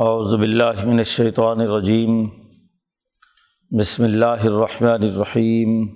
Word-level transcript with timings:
اعوذ 0.00 0.34
باللہ 0.34 0.84
من 0.84 0.98
الشیطان 0.98 1.60
الرجیم۔ 1.60 2.28
بسم 3.78 4.04
اللہ 4.04 4.44
الرحمن 4.44 4.88
الرحیم۔ 4.88 5.86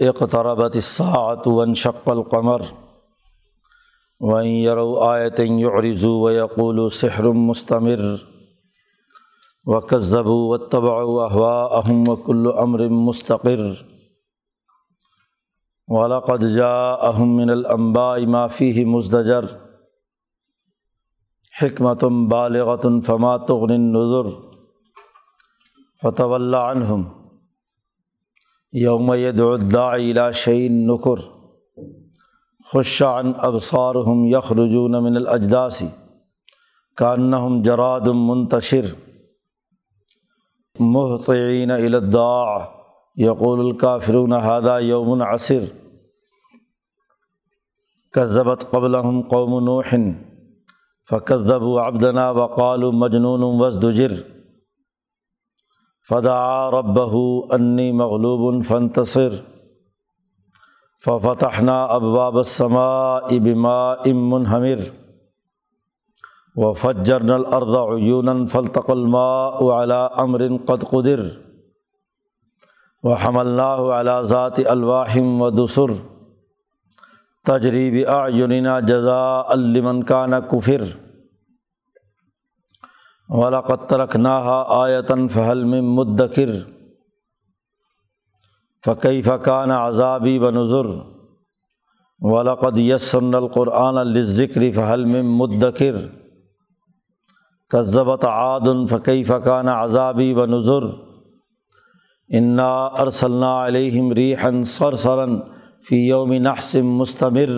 اقتربت 0.00 0.76
الساعة 0.76 1.42
وانشق 1.46 2.08
القمر۔ 2.08 2.60
وإن 4.20 4.46
يروا 4.46 5.18
آية 5.18 5.58
يعرضوا 5.58 6.20
ويقولوا 6.20 6.88
سحر 6.88 7.24
مستمر۔ 7.24 8.16
وكذبوا 9.64 10.48
واتبعوا 10.48 11.28
أهواءهم 11.28 12.08
وكل 12.08 12.46
أمر 12.58 12.88
مستقر۔ 12.88 13.72
ولقد 15.88 16.56
جاءهم 16.56 17.36
من 17.36 17.50
الأنباء 17.50 18.18
ما 18.18 18.46
فيه 18.46 18.84
مزدجر۔ 18.86 19.63
حکمتم 21.60 22.26
بالغتن 22.28 23.00
فما 23.00 23.36
تغن 23.48 23.80
نظر 23.92 24.30
فتو 26.02 26.32
اللہ 26.34 26.64
عنہم 26.70 27.02
یوم 28.72 29.10
الداعی 29.10 30.10
الى 30.10 30.32
شعین 30.34 30.86
نکر 30.86 31.22
خش 32.72 32.96
عن 33.02 33.32
ابصارهم 33.48 34.24
یخرجون 34.26 35.02
من 35.04 35.16
الاجداسی 35.16 35.86
کانہم 36.98 37.62
جراد 37.62 38.12
منتشر 38.24 38.92
محطعین 40.80 41.70
الداع 41.70 42.58
یقول 43.16 43.66
الکافرون 43.66 44.32
هذا 44.42 44.78
یوم 44.80 45.22
عصر 45.22 45.72
کذبت 48.14 48.70
قبلہم 48.70 49.20
قوم 49.28 49.58
نوح 51.12 51.20
فقذب 51.20 51.62
ابدنا 51.62 52.30
وقال 52.30 52.80
مجنون 52.80 53.42
وزدجر 53.42 54.12
فدا 56.08 56.70
ربہ 56.70 57.12
انی 57.54 57.92
مغلوب 57.92 58.64
فنتصر 58.64 59.28
ففتحنا 61.04 61.84
ابواب 61.84 62.38
السماء 62.38 63.38
بماء 63.38 64.12
منہمر 64.12 64.78
وفجرنا 66.56 67.36
الارض 67.36 67.76
عیونا 67.76 68.46
فالتقى 68.46 68.92
الماء 68.92 69.68
على 69.68 70.10
امر 70.18 70.56
قد 70.56 70.82
قدر 70.82 71.30
وحملناه 73.02 73.92
على 73.92 74.20
ذات 74.24 74.60
الواح 74.60 75.16
ودسر 75.16 76.13
تجریب 77.46 78.08
اعیننا 78.08 78.80
جزاء 78.80 79.54
لمن 79.54 80.02
کان 80.02 80.30
کفر۔ 80.50 80.82
ولاقت 83.28 83.92
رکھناہا 83.92 84.64
آیتن 84.68 85.28
فہل 85.28 85.64
میں 85.64 85.80
مدکر۔ 85.80 86.50
فقی 88.86 89.22
فقان 89.22 89.70
عذابی 89.70 90.38
و 90.38 90.50
نظر 90.50 90.86
ولاقد 92.20 92.78
یسن 92.78 93.34
القرآن 93.34 93.98
الذکری 93.98 94.72
فہل 94.72 95.04
میں 95.04 95.22
مدکر۔ 95.22 95.96
کذبت 97.70 98.24
عادن 98.24 98.86
فقی 98.86 99.24
فقان 99.24 99.68
عذابی 99.68 100.34
و 100.34 100.46
نظر 100.46 100.82
انا 102.28 102.86
ارسلنا 102.86 103.66
علیہم 103.66 104.12
ریحن 104.12 104.64
سرسرن 104.64 105.40
فی 105.84 105.96
یوم 105.96 106.32
نحسم 106.32 106.86
مستمر 106.98 107.50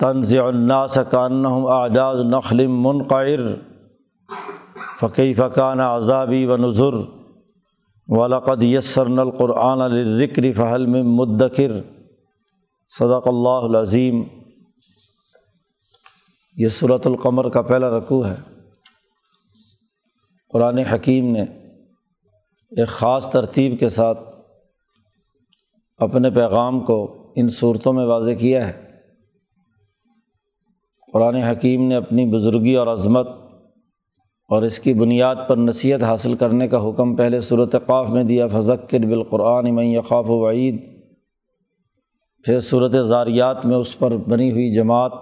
طنز 0.00 0.34
الناس 0.34 0.98
کانہم 1.10 1.66
اعجاز 1.66 2.20
نخل 2.20 2.66
منقعر 2.66 3.40
فقی 5.00 5.34
فقان 5.34 5.80
عذابی 5.80 6.44
و 6.46 6.56
نظر 6.56 6.94
ولقد 8.08 8.62
یسرن 8.62 9.18
القرآن 9.18 9.80
الذکر 9.80 10.52
فہل 10.52 10.86
میں 10.86 11.02
مدکر 11.02 11.72
صدق 12.92 13.28
اللہ 13.28 13.66
العظیم 13.66 14.22
یہ 16.56 16.68
صورت 16.68 17.06
القمر 17.06 17.48
کا 17.48 17.62
پہلا 17.62 17.90
رقوع 17.98 18.24
ہے 18.26 18.36
قرآن 20.52 20.78
حکیم 20.78 21.30
نے 21.32 21.42
ایک 22.72 22.88
خاص 22.88 23.30
ترتیب 23.30 23.78
کے 23.80 23.88
ساتھ 23.88 24.27
اپنے 25.98 26.30
پیغام 26.30 26.80
کو 26.80 27.32
ان 27.36 27.48
صورتوں 27.48 27.92
میں 27.92 28.04
واضح 28.04 28.30
کیا 28.30 28.68
ہے۔ 28.68 28.88
قرآن 31.12 31.34
حکیم 31.34 31.88
نے 31.88 31.96
اپنی 31.96 32.26
بزرگی 32.26 32.74
اور 32.74 32.86
عظمت 32.86 33.28
اور 34.48 34.62
اس 34.62 34.78
کی 34.78 34.94
بنیاد 34.94 35.36
پر 35.48 35.56
نصیحت 35.56 36.02
حاصل 36.02 36.34
کرنے 36.34 36.68
کا 36.68 36.88
حکم 36.88 37.16
پہلے 37.16 37.40
صورت 37.40 37.72
قاف 37.86 38.08
میں 38.08 38.24
دیا 38.24 38.46
فضکر 38.46 38.98
بالقرآن 38.98 39.74
میں 39.74 39.84
یقاف 39.84 40.30
و 40.30 40.38
وعید 40.38 40.98
پھر 42.44 42.60
صورت 42.60 43.06
زاریات 43.06 43.66
میں 43.66 43.76
اس 43.76 43.98
پر 43.98 44.16
بنی 44.16 44.50
ہوئی 44.50 44.72
جماعت 44.72 45.12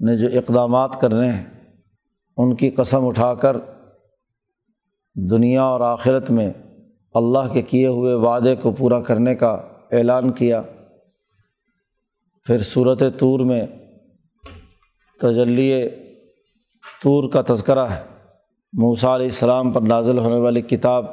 نے 0.00 0.16
جو 0.16 0.28
اقدامات 0.32 1.00
کرنے 1.00 1.30
ہیں، 1.32 1.44
ان 2.36 2.54
کی 2.54 2.70
قسم 2.70 3.06
اٹھا 3.06 3.34
کر 3.34 3.56
دنیا 5.14 5.62
اور 5.62 5.80
آخرت 5.80 6.30
میں 6.30 6.52
اللہ 7.14 7.52
کے 7.52 7.62
کیے 7.62 7.86
ہوئے 7.86 8.14
وعدے 8.14 8.56
کو 8.56 8.70
پورا 8.70 9.00
کرنے 9.00 9.34
کا 9.34 9.50
اعلان 9.92 10.32
کیا۔ 10.32 10.62
پھر 12.44 12.58
صورت 12.58 13.02
طور 13.18 13.40
میں 13.40 13.66
تجلی 15.20 15.88
طور 17.04 17.30
کا 17.30 17.54
تذکرہ 17.54 17.86
ہے۔ 17.86 18.02
موسیٰ 18.72 19.10
علیہ 19.10 19.26
السلام 19.26 19.70
پر 19.70 19.80
نازل 19.80 20.18
ہونے 20.18 20.36
والی 20.36 20.62
کتاب 20.62 21.04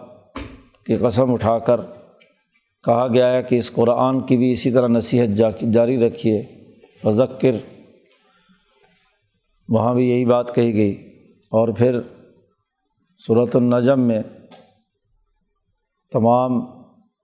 کی 0.86 0.98
قسم 0.98 1.32
اٹھا 1.32 1.60
کر 1.60 1.82
کہا 2.84 3.08
گیا 3.08 3.34
ہے 3.34 3.44
کہ 3.44 3.56
اس 3.56 3.72
قرآن 3.72 4.22
کی 4.22 4.38
بھی 4.38 4.52
اسی 4.52 4.72
طرح 4.72 4.88
نصیحت 4.88 5.28
جاری 5.74 6.00
رکھیے۔ 6.00 6.44
فذکر، 7.04 7.56
وہاں 9.70 9.94
بھی 9.94 10.10
یہی 10.10 10.26
بات 10.26 10.56
کہی 10.56 10.74
گئی۔ 10.74 11.14
اور 11.50 11.68
پھر 11.68 12.00
صورت 13.28 13.56
النجم 13.56 14.00
میں 14.00 14.24
تمام 16.12 16.66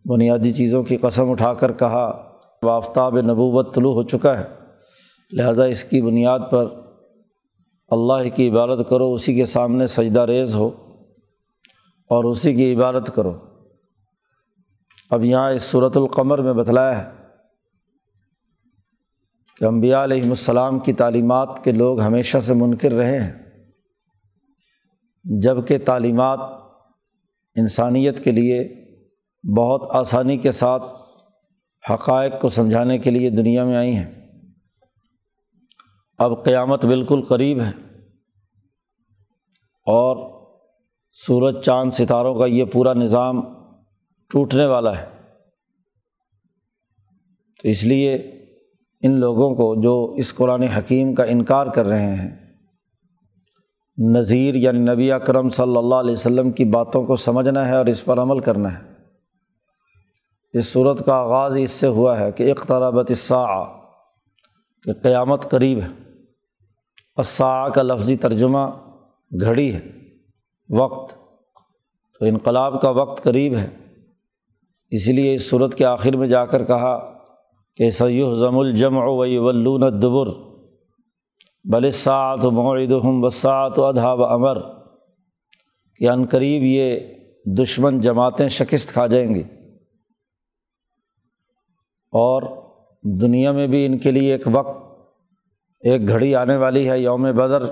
بنیادی 0.06 0.54
چیزوں 0.54 0.84
کی 0.84 0.98
قسم 0.98 1.30
اٹھا 1.30 1.54
کر 1.54 1.72
کہا 1.72 2.30
آفتاب 2.70 3.18
نبوت 3.20 3.76
طلوع 3.76 3.94
ہو 3.94 4.04
چکا 4.04 4.40
ہے۔ 4.40 4.44
لہٰذا 5.32 5.64
اس 5.64 5.84
کی 5.84 6.02
بنیاد 6.02 6.40
پر 6.52 6.66
اللہ 7.90 8.30
کی 8.36 8.50
عبادت 8.50 8.90
کرو، 8.90 9.14
اسی 9.14 9.36
کے 9.36 9.46
سامنے 9.46 9.88
سجدہ 9.88 10.22
ریز 10.22 10.56
ہو 10.56 10.68
اور 12.10 12.24
اسی 12.24 12.56
کی 12.56 12.76
عبادت 12.76 13.12
کرو۔ 13.16 13.34
اب 15.10 15.26
یہاں 15.26 15.52
اس 15.52 15.64
صورت 15.64 15.98
القمر 15.98 16.42
میں 16.42 16.54
بتلایا 16.54 17.06
ہے 17.06 17.12
کہ 19.58 19.66
امبیا 19.66 20.04
علیہم 20.04 20.30
السلام 20.30 20.80
کی 20.80 20.94
تعلیمات 20.94 21.64
کے 21.64 21.72
لوگ 21.72 22.02
ہمیشہ 22.02 22.38
سے 22.38 22.54
منکر 22.54 22.92
رہے 22.92 23.24
ہیں۔ 23.24 23.34
جبکہ 25.42 25.78
تعلیمات 25.86 26.40
انسانیت 27.56 28.24
کے 28.24 28.32
لیے 28.32 28.84
بہت 29.58 29.96
آسانی 29.96 30.38
کے 30.38 30.52
ساتھ 30.52 30.84
حقائق 31.92 32.34
کو 32.42 32.50
سمجھانے 32.50 32.98
کے 32.98 33.12
لیے 33.12 33.30
دنیا 33.30 33.66
میں 33.66 33.76
آئی 33.76 33.96
ہیں۔ 33.96 34.12
اب 36.18 36.46
قیامت 36.46 36.86
بالکل 36.86 37.22
قریب 37.22 37.62
ہے 37.62 37.72
اور 39.86 40.44
سورج، 41.28 41.66
چاند، 41.66 41.92
ستاروں 41.92 42.36
کا 42.36 42.46
یہ 42.46 42.66
پورا 42.66 42.94
نظام 42.94 43.42
ٹوٹنے 44.30 44.66
والا 44.66 44.98
ہے۔ 44.98 45.06
تو 47.64 47.70
اس 47.70 47.84
لیے 47.84 48.14
ان 49.02 49.20
لوگوں 49.20 49.56
کو 49.56 49.82
جو 49.82 50.14
اس 50.18 50.34
قرآن 50.34 50.64
حکیم 50.64 51.16
کا 51.16 51.24
انکار 51.24 51.68
کر 51.68 51.86
رہے 51.86 52.16
ہیں 52.16 52.43
نذیر 53.98 54.56
یعنی 54.56 54.80
نبی 54.80 55.12
اکرم 55.12 55.50
صلی 55.50 55.78
اللہ 55.78 55.96
علیہ 55.96 56.12
وسلم 56.12 56.50
کی 56.50 56.66
باتوں 56.66 57.06
کو 57.06 57.16
سمجھنا 57.16 57.68
ہے 57.68 57.76
اور 57.76 57.86
اس 57.86 58.06
پر 58.06 58.20
عمل 58.20 58.40
کرنا 58.40 58.80
ہے۔ 58.80 58.94
اس 60.54 60.74
صورت 60.74 61.06
کا 61.06 61.14
آغاز 61.14 61.58
اس 61.58 61.72
سے 61.72 61.88
ہوا 61.88 62.20
ہے 62.20 62.32
کہ 62.32 62.52
اقترابت 62.52 63.06
الساعہ، 63.10 63.64
کہ 64.84 64.94
قیامت 64.94 65.50
قریب 65.50 65.80
ہے۔ 65.80 65.88
الساعہ 67.18 67.70
کا 67.70 67.82
لفظی 67.82 68.18
ترجمہ 68.18 68.68
گھڑی 69.42 69.74
ہے، 69.74 69.82
وقت۔ 70.70 71.16
تو 72.20 72.26
انقلاب 72.26 72.82
کا 72.82 72.90
وقت 72.90 73.24
قریب 73.24 73.56
ہے۔ 73.56 73.70
اسی 74.92 75.12
لیے 75.12 75.34
اس 75.34 75.50
صورت 75.50 75.76
کے 75.76 75.86
آخر 75.86 76.16
میں 76.16 76.28
جا 76.28 76.46
کر 76.46 76.64
کہا 76.64 77.14
کہ 77.76 77.90
سید 77.90 78.34
ضم 78.34 78.58
الجمع 78.58 79.04
ولون 79.06 79.82
دبر 79.82 80.53
بل 81.64 81.92
سعت 81.92 82.46
معید 82.46 82.92
ہم 82.92 83.24
وسعت 83.24 83.80
و 83.80 83.86
ادھا 83.86 84.14
و 84.14 84.24
امر 84.24 84.62
کہ 85.96 86.10
عنقریب 86.10 86.64
یہ 86.64 87.00
دشمن 87.46 88.00
جماعتیں 88.00 88.48
شکست 88.48 88.94
کھا 88.94 89.08
جائیں 89.08 89.36
گی 89.36 89.44
اور 92.12 92.44
دنیا 93.22 93.52
میں 93.52 93.68
بھی 93.68 93.86
ان 93.86 93.98
کے 93.98 94.12
لیے 94.12 94.32
ایک 94.32 94.44
وقت، 94.52 94.78
ایک 95.80 96.08
گھڑی 96.08 96.36
آنے 96.36 96.58
والی 96.58 96.90
ہے، 96.90 97.00
یوم 97.00 97.22
بدر، 97.22 97.64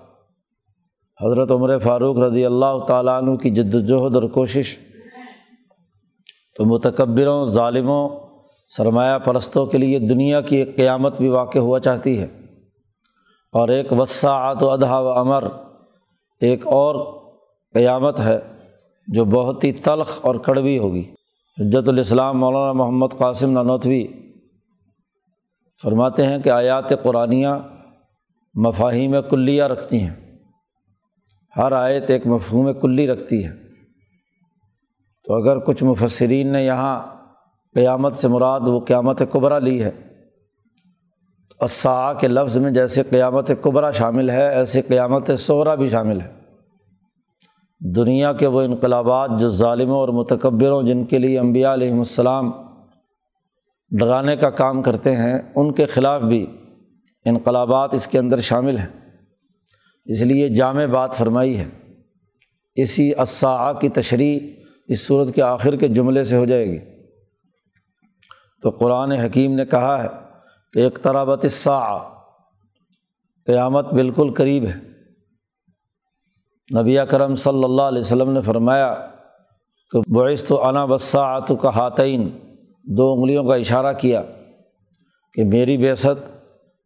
حضرت 1.25 1.51
عمر 1.51 1.79
فاروق 1.79 2.19
رضی 2.19 2.45
اللہ 2.45 2.79
تعالیٰ 2.89 3.23
عنہ 3.23 3.37
کی 3.37 3.51
جد 3.51 3.75
وجہد 3.75 4.15
اور 4.15 4.23
کوشش۔ 4.23 4.79
تو 6.57 6.65
متکبروں، 6.65 7.45
ظالموں 7.45 8.24
سرمایہ 8.69 9.19
پرستوں 9.19 9.67
کے 9.67 9.79
لیے 9.79 9.99
دنیا 9.99 10.41
کی 10.41 10.57
ایک 10.57 10.77
قیامت 10.77 11.17
بھی 11.17 11.29
واقع 11.29 11.59
ہوا 11.59 11.81
چاہتی 11.81 12.21
ہے۔ 12.21 12.27
اور 13.53 13.69
ایک 13.69 13.93
وسعت 13.93 14.63
و 14.63 14.71
ادھا 14.71 14.99
و 14.99 15.09
امر 15.09 15.45
ایک 16.41 16.67
اور 16.67 17.21
قیامت 17.75 18.21
ہے 18.21 18.39
جو 19.07 19.25
بہت 19.25 19.65
ہی 19.65 19.73
تلخ 19.73 20.19
اور 20.23 20.35
کڑوی 20.35 20.79
ہوگی۔ 20.79 21.15
حجت 21.59 21.89
الاسلام 21.89 22.39
مولانا 22.39 22.73
محمد 22.73 23.07
قاسم 23.19 23.51
نانوتوی 23.51 24.07
فرماتے 25.83 26.27
ہیں 26.27 26.39
کہ 26.39 26.49
آیات 26.49 27.03
قرآنیہ 27.03 27.49
مفاہیم 28.55 29.15
کلیہ 29.31 29.63
رکھتی 29.63 30.01
ہیں۔ 30.01 30.37
ہر 31.57 31.73
آیت 31.73 32.11
ایک 32.11 32.27
مفہوم 32.27 32.73
کلی 32.73 33.07
رکھتی 33.07 33.45
ہے۔ 33.45 33.51
تو 35.25 35.35
اگر 35.35 35.59
کچھ 35.59 35.85
مفسرین 35.85 36.53
نے 36.53 36.65
یہاں 36.65 37.14
قیامت 37.75 38.15
سے 38.15 38.29
مراد 38.29 38.61
وہ 38.61 38.81
قیامت 38.81 39.23
قبرا 39.31 39.59
لی 39.59 39.83
ہے۔ 39.83 39.91
اسا 41.61 42.13
کے 42.13 42.29
لفظ 42.29 42.59
میں 42.59 42.71
جیسے 42.71 43.03
قیامت 43.03 43.51
قبرا 43.63 43.91
شامل 43.91 44.31
ہے، 44.31 44.49
ایسے 44.49 44.83
قیامت 44.83 45.31
صورا 45.39 45.75
بھی 45.75 45.89
شامل 45.89 46.21
ہے۔ 46.21 46.33
دنیا 47.81 48.33
کے 48.33 48.47
وہ 48.47 48.61
انقلابات 48.61 49.31
جو 49.39 49.51
ظالموں 49.51 49.97
اور 49.97 50.09
متکبروں، 50.09 50.83
جن 50.83 51.05
کے 51.05 51.19
لیے 51.19 51.39
انبیاء 51.39 51.73
علیہم 51.73 51.99
السلام 51.99 52.53
ڈرانے 53.91 54.37
کا 54.37 54.51
کام 54.51 54.83
کرتے 54.83 55.17
ہیں، 55.17 55.39
ان 55.55 55.73
کے 55.73 55.87
خلاف 55.87 56.23
بھی 56.23 56.47
انقلابات 57.25 57.95
اس 57.95 58.07
کے 58.07 58.19
اندر 58.19 58.41
شامل 58.41 58.79
ہیں۔ 58.79 59.21
اس 60.05 60.23
لیے 60.23 60.49
جامع 60.49 60.87
بات 60.87 61.15
فرمائی 61.15 61.59
ہے۔ 61.59 61.69
اسی 62.75 63.13
اسا 63.19 63.73
کی 63.73 63.89
تشریح 63.89 64.39
اس 64.89 65.07
صورت 65.07 65.35
کے 65.35 65.43
آخر 65.43 65.77
کے 65.77 65.89
جملے 65.89 66.25
سے 66.25 66.37
ہو 66.37 66.45
جائے 66.45 66.67
گی۔ 66.67 66.94
تو 68.65 68.71
قرآن 68.71 69.13
حکیم 69.13 69.55
نے 69.55 69.65
کہا 69.65 70.03
ہے 70.03 70.09
کہ 70.73 70.79
ایک 70.79 70.99
طرح 71.03 71.25
سا 71.51 71.99
قیامت 73.47 73.93
بالکل 73.93 74.33
قریب 74.33 74.65
ہے۔ 74.65 74.95
نبی 76.81 76.97
کرم 77.11 77.35
صلی 77.35 77.65
اللہ 77.65 77.83
علیہ 77.83 77.99
وسلم 77.99 78.31
نے 78.31 78.41
فرمایا 78.41 78.95
کہ 79.91 80.13
بعث 80.13 80.45
تو 80.45 80.69
انا 80.69 80.85
وساعت 80.85 81.53
کا 81.63 81.69
ہاتعین 81.69 82.31
دو 82.85 83.13
انگلیوں 83.13 83.45
کا 83.45 83.55
اشارہ 83.55 83.93
کیا 83.93 84.23
کہ 85.35 85.45
میری 85.45 85.77
بیست 85.77 86.33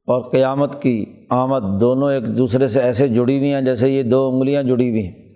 اور 0.07 0.31
قیامت 0.31 0.83
کی 0.83 1.27
آمد 1.31 1.81
دونوں 1.81 2.13
ایک 2.13 2.39
دوسرے 2.39 2.69
سے 2.69 2.81
ایسے 2.81 3.09
جڑی 3.09 3.39
ہوئی 3.39 3.55
ہیں 3.55 3.63
جیسے 3.63 3.89
یہ 3.89 4.03
دو 4.03 4.29
انگلیاں 4.29 4.63
جڑی 4.63 4.91
ہوئی 4.91 5.07
ہیں۔ 5.07 5.29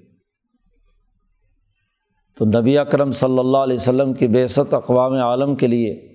تو 2.38 2.44
نبی 2.44 2.78
اکرم 2.78 3.12
صلی 3.12 3.38
اللہ 3.38 3.58
علیہ 3.58 3.76
وسلم 3.76 4.12
کی 4.12 4.26
بیست 4.26 4.74
اقوام 4.74 5.12
عالم 5.12 5.54
کے 5.54 5.66
لیے 5.66 6.11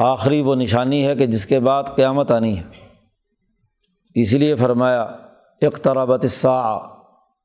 آخری 0.00 0.40
وہ 0.40 0.54
نشانی 0.54 1.06
ہے 1.06 1.14
کہ 1.14 1.26
جس 1.26 1.46
کے 1.46 1.60
بعد 1.60 1.82
قیامت 1.96 2.30
آنی 2.30 2.58
ہے۔ 2.58 2.62
اسی 4.14 4.38
لیے 4.38 4.54
فرمایا 4.54 5.02
اقترابت 5.62 6.26
سا 6.26 6.78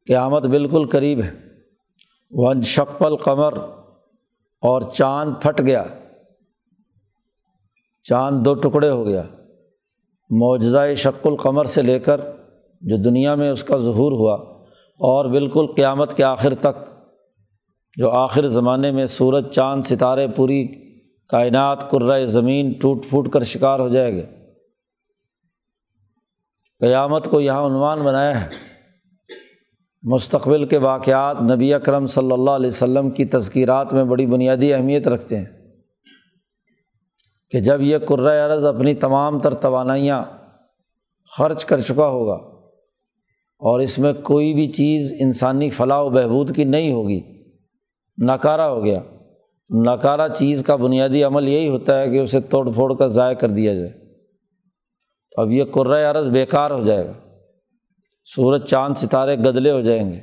قیامت 0.07 0.43
بالکل 0.43 0.87
قریب 0.87 1.21
ہے۔ 1.23 1.31
ون 2.31 2.61
شکل 2.61 3.15
قمر 3.15 3.57
اور 4.61 4.81
چاند 4.81 5.33
پھٹ 5.41 5.61
گیا۔ 5.61 5.83
چاند 8.03 8.45
دو 8.45 8.53
ٹکڑے 8.53 8.89
ہو 8.89 9.05
گیا۔ 9.05 9.23
معجزہ 10.29 10.93
شک 10.97 11.27
القمر 11.27 11.65
سے 11.65 11.81
لے 11.81 11.99
کر 11.99 12.21
جو 12.81 12.97
دنیا 12.97 13.35
میں 13.35 13.51
اس 13.51 13.63
کا 13.63 13.77
ظہور 13.77 14.11
ہوا، 14.11 14.35
اور 14.99 15.25
بالکل 15.25 15.65
قیامت 15.75 16.17
کے 16.17 16.23
آخر 16.23 16.53
تک، 16.55 16.89
جو 17.97 18.11
آخر 18.11 18.47
زمانے 18.47 18.91
میں 18.91 19.05
سورج، 19.05 19.51
چاند، 19.51 19.81
ستارے 19.83 20.27
پوری 20.27 20.84
کائنات 21.29 21.91
کرائے 21.91 22.25
زمین 22.25 22.73
ٹوٹ 22.73 23.05
پھوٹ 23.09 23.29
کر 23.29 23.43
شکار 23.43 23.79
ہو 23.79 23.89
جائے 23.89 24.17
گا 24.17 24.27
قیامت 26.79 27.27
کو 27.27 27.41
یہاں 27.41 27.65
عنوان 27.65 27.99
بنایا 27.99 28.45
ہے۔ 28.45 28.49
مستقبل 30.03 30.65
کے 30.65 30.77
واقعات 30.77 31.41
نبی 31.41 31.73
اکرم 31.73 32.07
صلی 32.07 32.31
اللہ 32.31 32.51
علیہ 32.51 32.67
وسلم 32.67 33.09
کی 33.09 33.25
تذکیرات 33.25 33.93
میں 33.93 34.03
بڑی 34.03 34.25
بنیادی 34.25 34.73
اہمیت 34.73 35.07
رکھتے 35.07 35.37
ہیں 35.37 35.45
کہ 37.51 37.59
جب 37.59 37.81
یہ 37.81 37.97
کرۂ 37.97 38.39
عرض 38.39 38.65
اپنی 38.65 38.93
تمام 38.93 39.39
تر 39.39 39.53
توانائیاں 39.53 40.23
خرچ 41.37 41.65
کر 41.65 41.79
چکا 41.79 42.07
ہوگا 42.07 42.35
اور 43.59 43.79
اس 43.79 43.99
میں 43.99 44.13
کوئی 44.13 44.53
بھی 44.53 44.67
چیز 44.67 45.13
انسانی 45.19 45.69
فلاح 45.69 46.01
و 46.01 46.09
بہبود 46.09 46.55
کی 46.55 46.63
نہیں 46.63 46.91
ہوگی، 46.91 47.21
ناکارہ 48.17 48.61
ہو 48.61 48.85
گیا۔ 48.85 49.01
ناکارہ 49.69 50.27
چیز 50.27 50.63
کا 50.63 50.75
بنیادی 50.75 51.23
عمل 51.23 51.47
یہی 51.47 51.67
ہوتا 51.67 51.99
ہے 51.99 52.09
کہ 52.09 52.19
اسے 52.19 52.39
توڑ 52.39 52.71
پھوڑ 52.71 52.95
کر 52.95 53.07
ضائع 53.07 53.33
کر 53.33 53.49
دیا 53.49 53.73
جائے۔ 53.73 53.89
تو 55.31 55.41
اب 55.41 55.51
یہ 55.51 55.63
کرۂ 55.63 56.05
عرض 56.05 56.29
بیکار 56.29 56.71
ہو 56.71 56.83
جائے 56.83 57.07
گا۔ 57.07 57.13
سورج، 58.35 58.65
چاند، 58.65 58.95
ستارے 58.97 59.35
گدلے 59.35 59.71
ہو 59.71 59.81
جائیں 59.81 60.11
گے۔ 60.11 60.19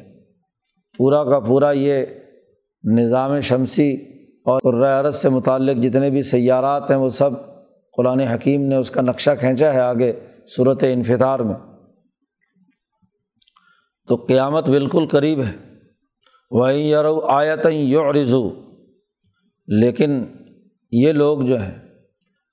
پورا 0.99 1.25
کا 1.25 1.41
پورا 1.41 1.71
یہ 1.71 2.07
نظام 2.85 3.41
شمسی 3.41 3.95
اور 4.45 4.61
کرۂ 4.61 4.87
عرض 4.87 5.17
سے 5.17 5.29
متعلق 5.29 5.83
جتنے 5.83 6.11
بھی 6.11 6.23
سیارات 6.23 6.91
ہیں، 6.91 6.99
وہ 6.99 7.09
سب 7.09 7.31
قرآن 7.97 8.21
حکیم 8.21 8.63
نے 8.63 8.77
اس 8.77 8.91
کا 8.91 9.03
نقشہ 9.03 9.31
کھینچا 9.41 9.75
ہے 9.75 9.81
آگے 9.81 10.13
صورت 10.57 10.85
انفطار 10.93 11.41
میں۔ 11.41 11.57
تو 14.09 14.15
قیامت 14.17 14.71
بالکل 14.71 15.07
قریب 15.07 15.43
ہے۔ 15.43 15.53
وہیں 16.51 16.79
یرو 16.79 17.21
آیت 17.21 17.67
یو 17.71 18.13
رضو 18.13 18.62
لیکن 19.67 20.25
یہ 20.91 21.13
لوگ 21.13 21.41
جو 21.41 21.61
ہیں، 21.61 21.79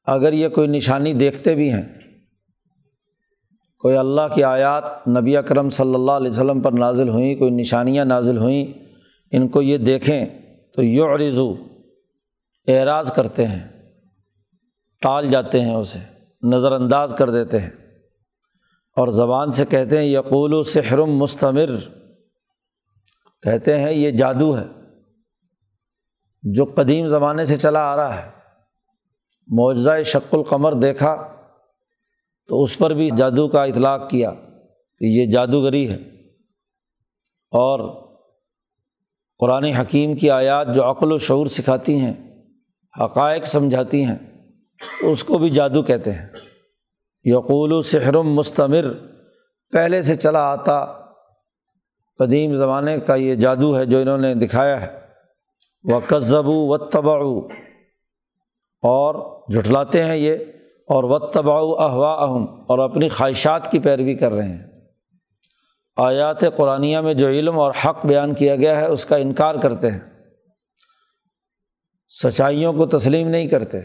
اگر 0.05 0.33
یہ 0.33 0.47
کوئی 0.47 0.67
نشانی 0.67 1.13
دیکھتے 1.13 1.55
بھی 1.55 1.73
ہیں، 1.73 1.99
کوئی 3.79 3.95
اللہ 3.95 4.21
کی 4.33 4.43
آیات 4.43 5.07
نبی 5.07 5.37
اکرم 5.37 5.69
صلی 5.69 5.93
اللہ 5.93 6.11
علیہ 6.11 6.29
وسلم 6.29 6.61
پر 6.61 6.71
نازل 6.71 7.09
ہوئیں، 7.09 7.35
کوئی 7.35 7.51
نشانیاں 7.51 8.05
نازل 8.05 8.37
ہوئیں، 8.37 8.73
ان 9.31 9.47
کو 9.47 9.61
یہ 9.61 9.77
دیکھیں 9.77 10.25
تو 10.75 10.83
یعرضو، 10.83 11.55
اعراض 12.67 13.11
کرتے 13.11 13.47
ہیں، 13.47 13.67
ٹال 15.01 15.29
جاتے 15.29 15.61
ہیں 15.61 15.75
اسے، 15.75 15.99
نظر 16.43 16.71
انداز 16.71 17.15
کر 17.17 17.29
دیتے 17.29 17.59
ہیں۔ 17.59 17.69
اور 18.95 19.07
زبان 19.07 19.51
سے 19.51 19.65
کہتے 19.65 19.97
ہیں 19.97 20.05
یقول 20.05 20.53
و 20.53 20.63
سحرم 20.63 21.17
مستمر۔ 21.17 21.77
کہتے 23.41 23.77
ہیں، 23.77 23.93
یہ 23.93 24.11
جادو 24.11 24.57
ہے۔ 24.57 24.78
جو 26.43 26.65
قدیم 26.65 27.07
زمانے 27.07 27.45
سے 27.45 27.57
چلا 27.57 27.79
آ 27.79 27.95
رہا 27.95 28.25
ہے۔ 28.25 28.31
معجزہ 29.47 30.03
شک 30.05 30.35
القمر 30.35 30.73
دیکھا 30.73 31.27
تو 32.47 32.63
اس 32.63 32.77
پر 32.77 32.91
بھی 32.91 33.09
جادو 33.17 33.47
کا 33.47 33.63
اطلاق 33.63 34.09
کیا 34.09 34.31
کہ 34.97 35.05
یہ 35.05 35.25
جادوگری 35.25 35.89
ہے۔ 35.89 35.95
اور 37.51 38.09
قرآن 39.39 39.63
حکیم 39.63 40.15
کی 40.15 40.31
آیات 40.31 40.67
جو 40.75 40.91
عقل 40.91 41.11
و 41.11 41.17
شعور 41.17 41.45
سکھاتی 41.45 41.95
ہیں، 41.95 42.13
حقائق 43.03 43.45
سمجھاتی 43.45 44.03
ہیں، 44.03 44.17
اس 45.01 45.23
کو 45.23 45.37
بھی 45.37 45.49
جادو 45.49 45.81
کہتے 45.81 46.11
ہیں۔ 46.11 46.27
یقول 47.23 47.71
و 47.71 47.81
سحرم 47.81 48.33
مستمر، 48.33 48.93
پہلے 49.71 50.01
سے 50.01 50.15
چلا 50.15 50.41
آتا 50.41 50.85
قدیم 52.19 52.55
زمانے 52.55 52.99
کا 52.99 53.15
یہ 53.15 53.35
جادو 53.35 53.77
ہے 53.77 53.85
جو 53.85 53.97
انہوں 53.97 54.17
نے 54.17 54.35
دکھایا 54.35 54.81
ہے۔ 54.81 55.08
وہ 55.83 55.99
قزبو 56.07 56.67
و 56.67 56.77
تباؤ 56.77 57.39
اور 58.81 59.41
جھٹلاتے 59.51 60.03
ہیں 60.03 60.15
یہ 60.15 60.35
اور 60.87 61.03
و 61.03 61.19
تباؤ 61.19 61.71
احوا 61.71 62.23
اہم 62.23 62.45
اور 62.67 62.79
اپنی 62.79 63.09
خواہشات 63.09 63.71
کی 63.71 63.79
پیروی 63.79 64.15
کر 64.15 64.31
رہے 64.31 64.47
ہیں۔ 64.47 64.67
آیات 65.97 66.39
قرآن 66.57 67.03
میں 67.03 67.13
جو 67.13 67.27
علم 67.27 67.59
اور 67.59 67.73
حق 67.85 68.05
بیان 68.05 68.33
کیا 68.33 68.55
گیا 68.55 68.77
ہے، 68.77 68.85
اس 68.85 69.05
کا 69.05 69.15
انکار 69.15 69.55
کرتے 69.55 69.91
ہیں۔ 69.91 69.99
سچائیوں 72.23 72.73
کو 72.73 72.85
تسلیم 72.85 73.27
نہیں 73.27 73.47
کرتے، 73.47 73.77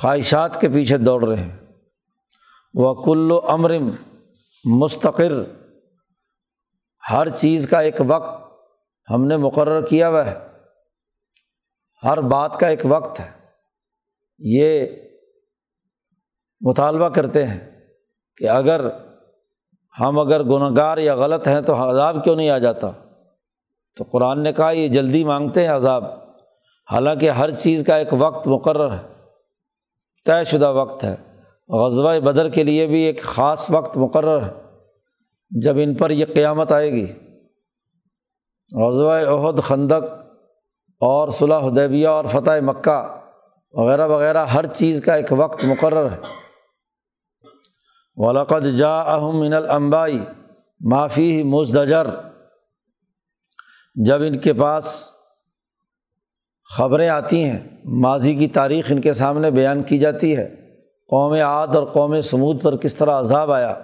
خواہشات 0.00 0.60
کے 0.60 0.68
پیچھے 0.68 0.98
دوڑ 0.98 1.28
رہے 1.28 1.42
ہیں۔ 1.42 1.56
وہ 2.74 2.94
کلو 2.94 3.40
امرم 3.48 3.90
مستقر۔ 4.64 5.32
ہر 7.10 7.28
چیز 7.28 7.68
کا 7.68 7.80
ایک 7.80 7.94
وقت 8.06 8.52
ہم 9.10 9.24
نے 9.24 9.36
مقرر 9.36 9.86
کیا 9.86 10.08
ہوا 10.08 10.26
ہے۔ 10.26 10.47
ہر 12.04 12.20
بات 12.20 12.60
کا 12.60 12.68
ایک 12.68 12.80
وقت 12.84 13.20
ہے۔ 13.20 13.30
یہ 14.38 14.86
مطالبہ 16.60 17.08
کرتے 17.08 17.46
ہیں 17.46 17.80
کہ 18.36 18.48
اگر 18.48 18.86
ہم 20.00 20.18
اگر 20.18 20.42
گناہ 20.42 20.70
گار 20.76 20.98
یا 20.98 21.16
غلط 21.16 21.48
ہیں 21.48 21.60
تو 21.60 21.90
عذاب 21.90 22.24
کیوں 22.24 22.36
نہیں 22.36 22.50
آ 22.50 22.58
جاتا؟ 22.58 22.90
تو 23.96 24.04
قرآن 24.04 24.42
نے 24.42 24.52
کہا، 24.52 24.70
یہ 24.70 24.88
جلدی 24.88 25.24
مانگتے 25.24 25.62
ہیں 25.62 25.74
عذاب۔ 25.74 26.04
حالانکہ 26.92 27.30
ہر 27.30 27.50
چیز 27.50 27.84
کا 27.86 27.96
ایک 27.96 28.08
وقت 28.12 28.46
مقرر 28.46 28.92
ہے، 28.92 29.14
طے 30.24 30.44
شدہ 30.44 30.72
وقت 30.72 31.04
ہے۔ 31.04 31.16
غزوہ 31.68 32.20
بدر 32.20 32.48
کے 32.48 32.62
لیے 32.62 32.86
بھی 32.86 33.00
ایک 33.00 33.22
خاص 33.22 33.70
وقت 33.70 33.96
مقرر 33.96 34.42
ہے۔ 34.42 34.50
جب 35.50 35.74
ان 35.78 35.94
پر 35.94 36.10
یہ 36.10 36.26
قیامت 36.34 36.72
آئے 36.72 36.92
گی، 36.92 37.12
غزوہ 38.72 39.12
عہد 39.12 39.62
خندق 39.62 40.27
اور 41.00 41.28
صلاح 41.28 41.58
حدیبیہ 41.58 42.08
اور 42.08 42.24
فتح 42.24 42.60
مکہ 42.62 43.16
وغیرہ 43.72 44.06
وغیرہ، 44.06 44.44
ہر 44.44 44.66
چیز 44.66 45.02
کا 45.04 45.14
ایک 45.14 45.26
وقت 45.30 45.64
مقرر 45.64 46.10
ہے۔ 46.10 46.16
ولاقد 48.16 48.76
جا 48.76 49.00
اہم 49.00 49.40
من 49.40 49.52
الانبائی 49.52 50.20
معافی 50.80 51.42
مزدجر۔ 51.42 52.06
جب 53.94 54.22
ان 54.22 54.38
کے 54.38 54.52
پاس 54.52 55.10
خبریں 56.76 57.08
آتی 57.08 57.44
ہیں، 57.44 57.58
ماضی 57.84 58.34
کی 58.34 58.46
تاریخ 58.46 58.86
ان 58.90 59.00
کے 59.00 59.12
سامنے 59.12 59.50
بیان 59.50 59.82
کی 59.82 59.98
جاتی 59.98 60.36
ہے، 60.36 60.54
قوم 61.10 61.32
عاد 61.32 61.68
اور 61.68 61.86
قوم 61.86 62.20
سمود 62.20 62.62
پر 62.62 62.76
کس 62.76 62.94
طرح 62.94 63.20
عذاب 63.20 63.52
آیا؟ 63.52 63.74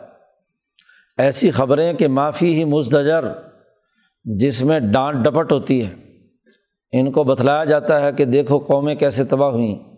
ایسی 1.19 1.51
خبریں 1.51 1.93
کہ 1.93 2.09
معافی 2.09 2.55
ہی 2.55 2.65
مزدجر، 2.65 3.25
جس 4.25 4.63
میں 4.63 4.81
ڈانٹ 4.81 5.25
ڈپٹ 5.25 5.53
ہوتی 5.53 5.87
ہے۔ 5.87 5.95
ان 7.01 7.13
کو 7.13 7.25
بتلایا 7.25 7.65
جاتا 7.65 8.03
ہے 8.03 8.13
کہ 8.13 8.25
دیکھو 8.25 8.59
قومیں 8.59 8.95
کیسے 8.95 9.25
تباہ 9.25 9.51
ہوئیں۔ 9.51 9.95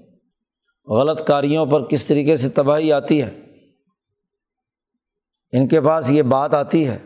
غلط 0.89 1.27
کاریوں 1.27 1.67
پر 1.67 1.85
کس 1.85 2.07
طریقے 2.07 2.37
سے 2.37 2.49
تباہی 2.49 2.93
آتی 2.93 3.23
ہے۔ 3.23 3.31
ان 5.53 5.69
کے 5.69 5.81
پاس 5.81 6.11
یہ 6.11 6.23
بات 6.23 6.55
آتی 6.55 6.89
ہے 6.89 6.99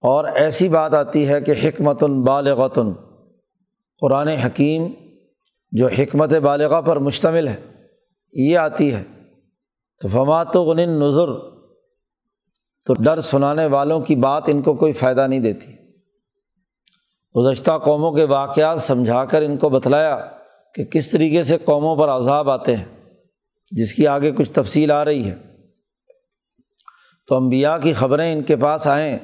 اور 0.00 0.24
ایسی 0.24 0.68
بات 0.68 0.94
آتی 0.94 1.28
ہے 1.28 1.40
کہ 1.40 1.52
حکمت 1.64 2.04
بالغتن، 2.04 2.92
قرآن 4.00 4.28
حکیم 4.28 4.86
جو 5.72 5.86
حکمت 5.86 6.32
بالغہ 6.32 6.80
پر 6.80 6.96
مشتمل 6.96 7.48
ہے، 7.48 7.60
یہ 8.32 8.58
آتی 8.58 8.94
ہے۔ 8.94 9.04
تو 10.00 10.08
فمات 10.08 10.56
و 10.56 10.62
غن 10.62 10.76
نظر 10.76 11.26
تو 12.84 12.94
ڈر 12.98 13.20
سنانے 13.20 13.66
والوں 13.66 14.00
کی 14.00 14.16
بات 14.16 14.42
ان 14.46 14.62
کو 14.62 14.74
کوئی 14.74 14.92
فائدہ 14.92 15.26
نہیں 15.26 15.40
دیتی۔ 15.40 15.85
گزشتہ 17.36 17.70
قوموں 17.84 18.12
کے 18.12 18.24
واقعات 18.24 18.80
سمجھا 18.80 19.24
کر 19.24 19.42
ان 19.42 19.56
کو 19.56 19.68
بتلایا 19.68 20.26
کہ 20.74 20.84
کس 20.84 21.10
طریقے 21.10 21.42
سے 21.42 21.58
قوموں 21.64 21.96
پر 21.96 22.08
عذاب 22.08 22.50
آتے 22.50 22.76
ہیں، 22.76 22.84
جس 23.70 23.94
کی 23.94 24.06
آگے 24.06 24.30
کچھ 24.30 24.50
تفصیل 24.50 24.90
آ 24.90 25.04
رہی 25.04 25.30
ہے۔ 25.30 25.34
تو 27.28 27.36
امبیا 27.36 27.78
کی 27.78 27.92
خبریں 27.92 28.32
ان 28.32 28.42
کے 28.42 28.56
پاس 28.56 28.86
آئیں۔ 28.86 29.18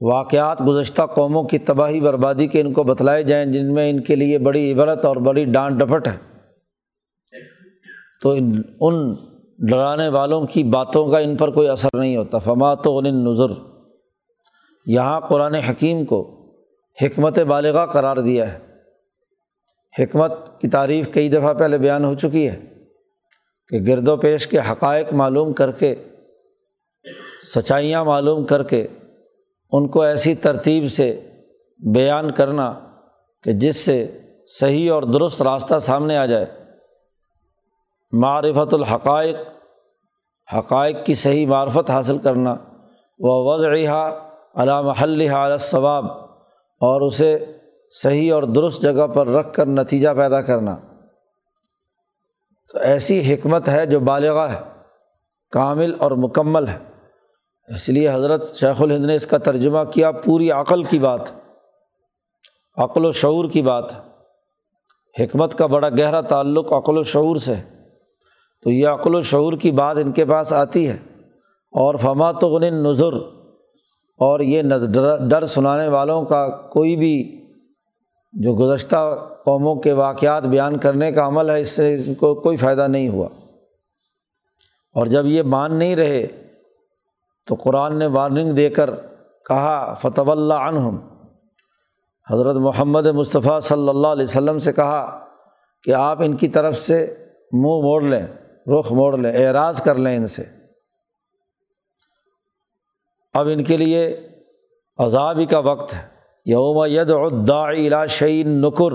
واقعات 0.00 0.62
گزشتہ 0.66 1.02
قوموں 1.02 1.44
کی 1.44 1.58
تباہی 1.58 2.00
بربادی 2.00 2.46
کے 2.46 2.60
ان 2.60 2.72
کو 2.72 2.82
بتلائے 2.82 3.22
جائیں، 3.22 3.46
جن 3.46 3.74
میں 3.74 3.90
ان 3.90 4.02
کے 4.02 4.16
لیے 4.16 4.38
بڑی 4.38 4.72
عبرت 4.72 5.04
اور 5.04 5.16
بڑی 5.16 5.44
ڈانٹ 5.44 5.80
ڈپٹ 5.80 6.08
ہے۔ 6.08 6.16
تو 8.22 8.34
ان 8.80 9.14
ڈرانے 9.58 10.08
والوں 10.08 10.46
کی 10.46 10.64
باتوں 10.64 11.10
کا 11.10 11.18
ان 11.18 11.36
پر 11.36 11.50
کوئی 11.50 11.68
اثر 11.68 11.88
نہیں 11.94 12.16
ہوتا۔ 12.16 12.38
فمات 12.38 12.86
و 12.86 12.98
ان 12.98 13.24
نظر 13.24 13.71
یہاں 14.86 15.20
قرآن 15.20 15.54
حکیم 15.54 16.04
کو 16.04 16.38
حکمت 17.02 17.38
بالغہ 17.38 17.86
قرار 17.86 18.16
دیا 18.16 18.52
ہے۔ 18.52 18.58
حکمت 19.98 20.60
کی 20.60 20.68
تعریف 20.68 21.14
کئی 21.14 21.28
دفعہ 21.28 21.54
پہلے 21.54 21.78
بیان 21.78 22.04
ہو 22.04 22.14
چکی 22.14 22.50
ہے 22.50 22.60
کہ 23.68 23.78
گرد 23.86 24.08
و 24.08 24.16
پیش 24.16 24.46
کے 24.46 24.58
حقائق 24.58 25.12
معلوم 25.12 25.52
کر 25.52 25.72
کے، 25.72 25.94
سچائیاں 27.54 28.04
معلوم 28.04 28.44
کر 28.44 28.62
کے 28.62 28.86
ان 29.72 29.88
کو 29.88 30.02
ایسی 30.02 30.34
ترتیب 30.34 30.92
سے 30.92 31.30
بیان 31.94 32.30
کرنا 32.30 32.78
کہ 33.42 33.52
جس 33.52 33.76
سے 33.76 34.18
صحیح 34.46 34.92
اور 34.92 35.02
درست 35.02 35.42
راستہ 35.42 35.78
سامنے 35.78 36.16
آ 36.16 36.26
جائے۔ 36.26 36.46
معرفت 38.12 38.74
الحقائق، 38.74 39.36
حقائق 40.58 40.96
کی 41.04 41.14
صحیح 41.14 41.46
معرفت 41.46 41.90
حاصل 41.90 42.18
کرنا 42.18 42.56
وہ 43.18 43.54
وضعہ 43.54 44.28
علام 44.54 44.88
علیہ 44.88 45.56
ثواب 45.60 46.06
اور 46.80 47.00
اسے 47.00 47.44
صحیح 48.02 48.34
اور 48.34 48.42
درست 48.42 48.82
جگہ 48.82 49.06
پر 49.06 49.26
رکھ 49.26 49.54
کر 49.54 49.66
نتیجہ 49.66 50.08
پیدا 50.16 50.40
کرنا۔ 50.40 50.76
تو 52.72 52.78
ایسی 52.78 53.34
حکمت 53.34 53.68
ہے 53.68 53.86
جو 53.86 54.00
بالغہ 54.00 54.40
ہے، 54.40 54.60
کامل 55.50 55.92
اور 55.98 56.10
مکمل 56.10 56.68
ہے۔ 56.68 56.78
اس 57.68 57.88
لیے 57.88 58.10
حضرت 58.12 58.54
شیخ 58.54 58.82
الہند 58.82 59.06
نے 59.06 59.14
اس 59.14 59.26
کا 59.26 59.38
ترجمہ 59.38 59.84
کیا، 59.94 60.12
پوری 60.12 60.50
عقل 60.50 60.84
کی 60.84 60.98
بات، 60.98 61.20
عقل 62.76 63.04
و 63.04 63.12
شعور 63.12 63.44
کی 63.50 63.62
بات۔ 63.62 63.84
حکمت 65.20 65.58
کا 65.58 65.66
بڑا 65.66 65.88
گہرا 65.88 66.20
تعلق 66.20 66.72
عقل 66.72 66.98
و 66.98 67.02
شعور 67.02 67.36
سے۔ 67.36 67.54
تو 68.62 68.70
یہ 68.70 68.88
عقل 68.88 69.14
و 69.14 69.20
شعور 69.20 69.52
کی 69.52 69.70
بات 69.70 69.96
ان 69.96 70.12
کے 70.12 70.24
پاس 70.24 70.52
آتی 70.52 70.88
ہے۔ 70.88 70.98
اور 71.72 71.94
فمات 71.94 72.44
غن 72.44 72.74
نظر 72.74 73.41
اور 74.22 74.40
یہ 74.40 74.62
ڈر 75.28 75.46
سنانے 75.46 75.88
والوں 75.88 76.24
کا 76.24 76.48
کوئی 76.48 76.96
بھی 76.96 77.44
جو 78.32 78.54
گزشتہ 78.54 79.26
قوموں 79.44 79.74
کے 79.74 79.92
واقعات 79.92 80.42
بیان 80.42 80.76
کرنے 80.76 81.12
کا 81.12 81.26
عمل 81.26 81.50
ہے، 81.50 81.60
اس 81.60 81.68
سے 81.68 81.94
ان 81.94 82.14
کو 82.14 82.34
کوئی 82.34 82.56
فائدہ 82.56 82.86
نہیں 82.86 83.08
ہوا۔ 83.08 83.28
اور 84.94 85.06
جب 85.06 85.26
یہ 85.26 85.42
مان 85.42 85.74
نہیں 85.74 85.96
رہے، 85.96 86.26
تو 87.46 87.54
قرآن 87.54 87.98
نے 87.98 88.06
وارننگ 88.06 88.52
دے 88.52 88.68
کر 88.68 88.90
کہا 89.48 89.94
فتح 89.94 90.20
اللہ 90.26 90.54
عنہم 90.54 90.98
حضرت 92.30 92.56
محمد 92.56 93.06
مصطفیٰ 93.06 93.60
صلی 93.60 93.88
اللہ 93.88 94.08
علیہ 94.08 94.24
وسلم 94.24 94.58
سے 94.58 94.72
کہا 94.72 95.24
کہ 95.82 95.94
آپ 95.94 96.22
ان 96.22 96.36
کی 96.36 96.48
طرف 96.48 96.78
سے 96.78 97.14
منہ 97.52 97.80
موڑ 97.82 98.02
لیں، 98.02 98.26
رخ 98.78 98.92
موڑ 98.92 99.18
لیں، 99.18 99.46
اعراض 99.46 99.82
کر 99.82 99.94
لیں 99.94 100.16
ان 100.16 100.26
سے۔ 100.26 100.61
اب 103.32 103.48
ان 103.48 103.64
کے 103.64 103.76
لیے 103.76 104.28
عذابی 104.98 105.44
کا 105.44 105.58
وقت 105.58 105.94
ہے۔ 105.94 106.08
یوم 106.46 106.86
ید 106.90 107.10
الا 107.50 108.06
شعین 108.06 108.48
نکر۔ 108.48 108.92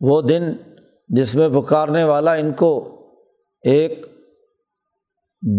وہ 0.00 0.22
دن 0.22 0.42
جس 1.08 1.34
میں 1.34 1.48
پکارنے 1.48 2.04
والا 2.04 2.32
ان 2.32 2.52
کو 2.52 3.00
ایک 3.62 4.06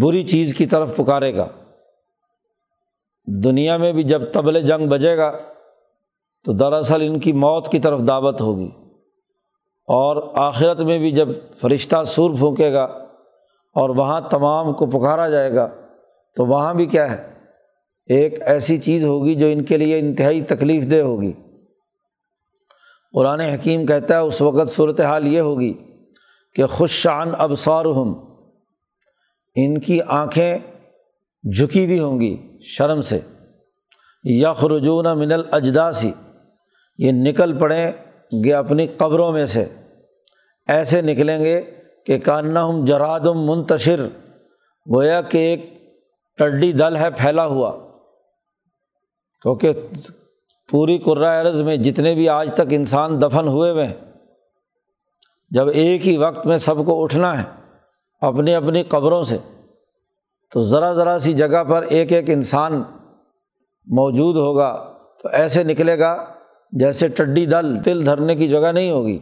بری 0.02 0.22
چیز 0.22 0.54
کی 0.54 0.66
طرف 0.66 0.96
پکارے 0.96 1.36
گا۔ 1.36 1.48
دنیا 3.44 3.76
میں 3.76 3.92
بھی 3.92 4.02
جب 4.02 4.32
طبل 4.32 4.60
جنگ 4.60 4.88
بجے 4.88 5.16
گا 5.16 5.32
تو 6.44 6.52
دراصل 6.52 7.00
ان 7.00 7.20
کی 7.20 7.32
موت 7.32 7.68
کی 7.68 7.78
طرف 7.78 8.00
دعوت 8.08 8.40
ہوگی۔ 8.40 8.70
اور 9.88 10.32
آخرت 10.36 10.80
میں 10.80 10.98
بھی 10.98 11.10
جب 11.10 11.28
فرشتہ 11.60 12.04
سور 12.04 12.30
پھونکے 12.38 12.72
گا 12.72 12.84
اور 13.74 13.88
وہاں 13.88 14.20
تمام 14.20 14.72
کو 14.72 14.86
پکارا 14.86 15.28
جائے 15.28 15.54
گا 15.54 15.68
تو 16.36 16.46
وہاں 16.46 16.74
بھی 16.74 16.86
کیا 16.86 17.10
ہے؟ 17.10 17.35
ایک 18.06 18.42
ایسی 18.42 18.76
چیز 18.78 19.04
ہوگی 19.04 19.34
جو 19.34 19.46
ان 19.46 19.64
کے 19.64 19.76
لیے 19.76 19.98
انتہائی 19.98 20.42
تکلیف 20.42 20.90
دہ 20.90 20.96
ہوگی۔ 20.96 21.32
قرآن 23.12 23.40
حکیم 23.40 23.86
کہتا 23.86 24.14
ہے، 24.14 24.18
اس 24.18 24.40
وقت 24.40 24.70
صورت 24.70 25.00
حال 25.00 25.26
یہ 25.26 25.40
ہوگی 25.40 25.74
کہ 26.54 26.66
خوش 26.66 26.90
شان 26.90 27.30
ابسار 27.38 27.84
ہم 27.84 28.14
ان 29.54 29.80
کی 29.80 30.00
آنکھیں 30.06 30.58
جھکی 31.52 31.84
ہوئی 31.84 31.98
ہوں 31.98 32.20
گی 32.20 32.58
شرم 32.62 33.00
سے۔ 33.00 33.20
یخ 34.24 34.64
رجون 34.64 35.18
من 35.18 35.32
الاجداسی 35.32 36.12
یہ 36.98 37.12
نکل 37.12 37.58
پڑیں 37.58 37.92
گے 38.44 38.54
اپنی 38.54 38.86
قبروں 38.86 39.32
میں 39.32 39.46
سے۔ 39.46 39.64
ایسے 40.68 41.02
نکلیں 41.02 41.40
گے 41.40 41.62
کہ 42.06 42.18
کاننا 42.18 42.64
ہم 42.64 42.84
جرادم 42.84 43.50
منتشر، 43.50 44.08
گویا 44.94 45.22
کہ 45.22 45.38
ایک 45.38 45.72
ٹڈی 46.38 46.72
دل 46.72 46.96
ہے، 46.96 47.10
پھیلا 47.10 47.46
ہوا۔ 47.46 47.85
کیونکہ 49.46 49.72
پوری 50.68 50.98
عرض 51.24 51.62
میں 51.62 51.76
جتنے 51.76 52.14
بھی 52.14 52.28
آج 52.28 52.50
تک 52.54 52.60
انسان 52.70 53.20
دفن 53.20 53.48
ہوئے 53.48 53.70
ہوئے 53.70 53.86
ہیں، 53.86 53.94
جب 55.50 55.68
ایک 55.68 56.08
ہی 56.08 56.16
وقت 56.16 56.46
میں 56.46 56.58
سب 56.58 56.74
کو 56.86 57.02
اٹھنا 57.02 57.42
ہے 57.42 57.44
اپنی 58.20 58.54
اپنی 58.54 58.82
قبروں 58.82 59.22
سے، 59.22 59.38
تو 60.52 60.60
ذرا 60.60 60.92
ذرا 60.92 61.18
سی 61.18 61.32
جگہ 61.32 61.64
پر 61.64 61.82
ایک 61.82 62.12
ایک 62.12 62.30
انسان 62.30 62.82
موجود 63.86 64.36
ہوگا، 64.36 64.98
تو 65.22 65.28
ایسے 65.28 65.64
نکلے 65.64 65.98
گا 65.98 66.26
جیسے 66.72 67.08
ٹڈی 67.08 67.46
دل 67.46 67.82
تل 67.82 68.06
دھرنے 68.06 68.34
کی 68.34 68.48
جگہ 68.48 68.72
نہیں 68.72 68.90
ہوگی۔ 68.90 69.18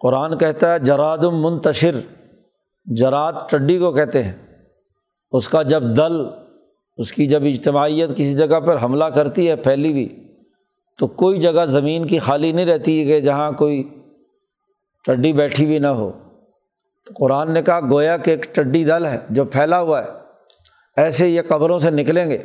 قرآن 0.00 0.38
کہتا 0.38 0.72
ہے 0.72 0.78
جرادم 0.78 1.42
منتشر، 1.42 2.00
جراد 2.84 3.32
ٹڈی 3.50 3.78
کو 3.78 3.92
کہتے 3.92 4.22
ہیں۔ 4.22 4.32
اس 5.32 5.48
کا 5.48 5.62
جب 5.62 5.82
دل 5.82 6.39
اس 7.00 7.12
کی 7.12 7.26
جب 7.26 7.44
اجتماعیت 7.44 8.10
کسی 8.10 8.34
جگہ 8.34 8.60
پر 8.60 8.82
حملہ 8.82 9.04
کرتی 9.04 9.48
ہے 9.48 9.56
پھیلی 9.56 9.92
ہوئی، 9.92 10.34
تو 10.98 11.06
کوئی 11.06 11.38
جگہ 11.38 11.64
زمین 11.64 12.06
کی 12.06 12.18
خالی 12.18 12.52
نہیں 12.52 12.66
رہتی 12.66 13.04
کہ 13.04 13.20
جہاں 13.20 13.52
کوئی 13.52 13.88
ٹڈی 15.04 15.32
بیٹھی 15.32 15.64
ہوئی 15.64 15.78
نہ 15.78 15.86
ہو۔ 15.86 16.12
تو 17.06 17.14
قرآن 17.18 17.50
نے 17.50 17.62
کہا، 17.62 17.80
گویا 17.80 18.16
کہ 18.16 18.30
ایک 18.30 18.54
ٹڈی 18.54 18.84
دل 18.84 19.06
ہے 19.06 19.18
جو 19.30 19.44
پھیلا 19.44 19.80
ہوا 19.80 20.04
ہے۔ 20.04 20.08
ایسے 20.96 21.28
یہ 21.28 21.42
قبروں 21.48 21.78
سے 21.78 21.90
نکلیں 21.90 22.30
گے۔ 22.30 22.36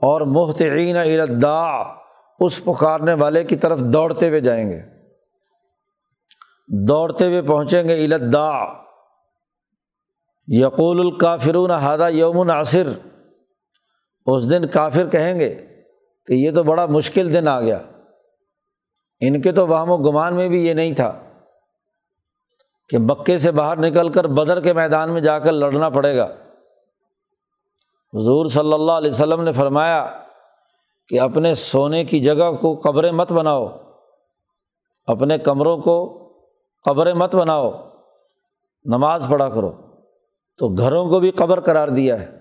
اور 0.00 0.20
محتعین 0.20 0.96
اردا 0.96 1.62
اس 2.40 2.64
پکارنے 2.64 3.14
والے 3.14 3.44
کی 3.44 3.56
طرف 3.56 3.80
دوڑتے 3.80 4.28
ہوئے 4.28 4.40
جائیں 4.40 4.70
گے۔ 4.70 4.80
دوڑتے 6.68 7.26
ہوئے 7.26 7.42
پہنچیں 7.42 7.82
گے 7.82 8.04
الدا 8.04 8.52
یقول 10.48 11.00
الکافرون 11.00 11.70
ہادہ 11.70 12.08
یوم 12.10 12.42
ناصر 12.42 12.88
اس 14.26 14.50
دن 14.50 14.66
کافر 14.66 15.08
کہیں 15.08 15.40
گے 15.40 15.66
کہ 16.26 16.32
یہ 16.32 16.50
تو 16.50 16.62
بڑا 16.62 16.86
مشکل 16.86 17.34
دن 17.34 17.48
آ 17.48 17.60
گیا۔ 17.60 17.78
ان 19.20 19.40
کے 19.40 19.52
تو 19.52 19.66
وہم 19.66 19.90
و 19.90 19.96
گمان 19.96 20.34
میں 20.34 20.48
بھی 20.48 20.66
یہ 20.66 20.74
نہیں 20.74 20.94
تھا 20.94 21.22
کہ 22.88 22.98
مکے 22.98 23.38
سے 23.38 23.50
باہر 23.50 23.76
نکل 23.76 24.08
کر 24.08 24.26
بدر 24.26 24.60
کے 24.60 24.72
میدان 24.72 25.12
میں 25.12 25.20
جا 25.20 25.38
کر 25.38 25.52
لڑنا 25.52 25.88
پڑے 25.88 26.16
گا۔ 26.16 26.24
حضور 28.14 28.46
صلی 28.46 28.72
اللہ 28.72 28.92
علیہ 28.92 29.10
وسلم 29.10 29.42
نے 29.42 29.52
فرمایا 29.52 30.20
کہ 31.08 31.20
اپنے 31.20 31.54
سونے 31.54 32.04
کی 32.04 32.20
جگہ 32.20 32.52
کو 32.60 32.80
قبریں 32.84 33.12
مت 33.12 33.32
بناؤ، 33.32 33.66
اپنے 35.06 35.38
کمروں 35.38 35.78
کو 35.78 36.16
قبریں 36.84 37.14
مت 37.14 37.34
بناؤ، 37.36 37.70
نماز 38.84 39.26
پڑھا 39.30 39.48
کرو۔ 39.48 39.72
تو 40.58 40.68
گھروں 40.68 41.08
کو 41.08 41.20
بھی 41.20 41.30
قبر 41.30 41.60
قرار 41.60 41.88
دیا 41.88 42.20
ہے۔ 42.20 42.39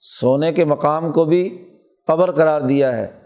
سونے 0.00 0.52
کے 0.52 0.64
مقام 0.64 1.12
کو 1.12 1.24
بھی 1.24 1.68
قبر 2.06 2.32
قرار 2.32 2.60
دیا 2.60 2.96
ہے۔ 2.96 3.20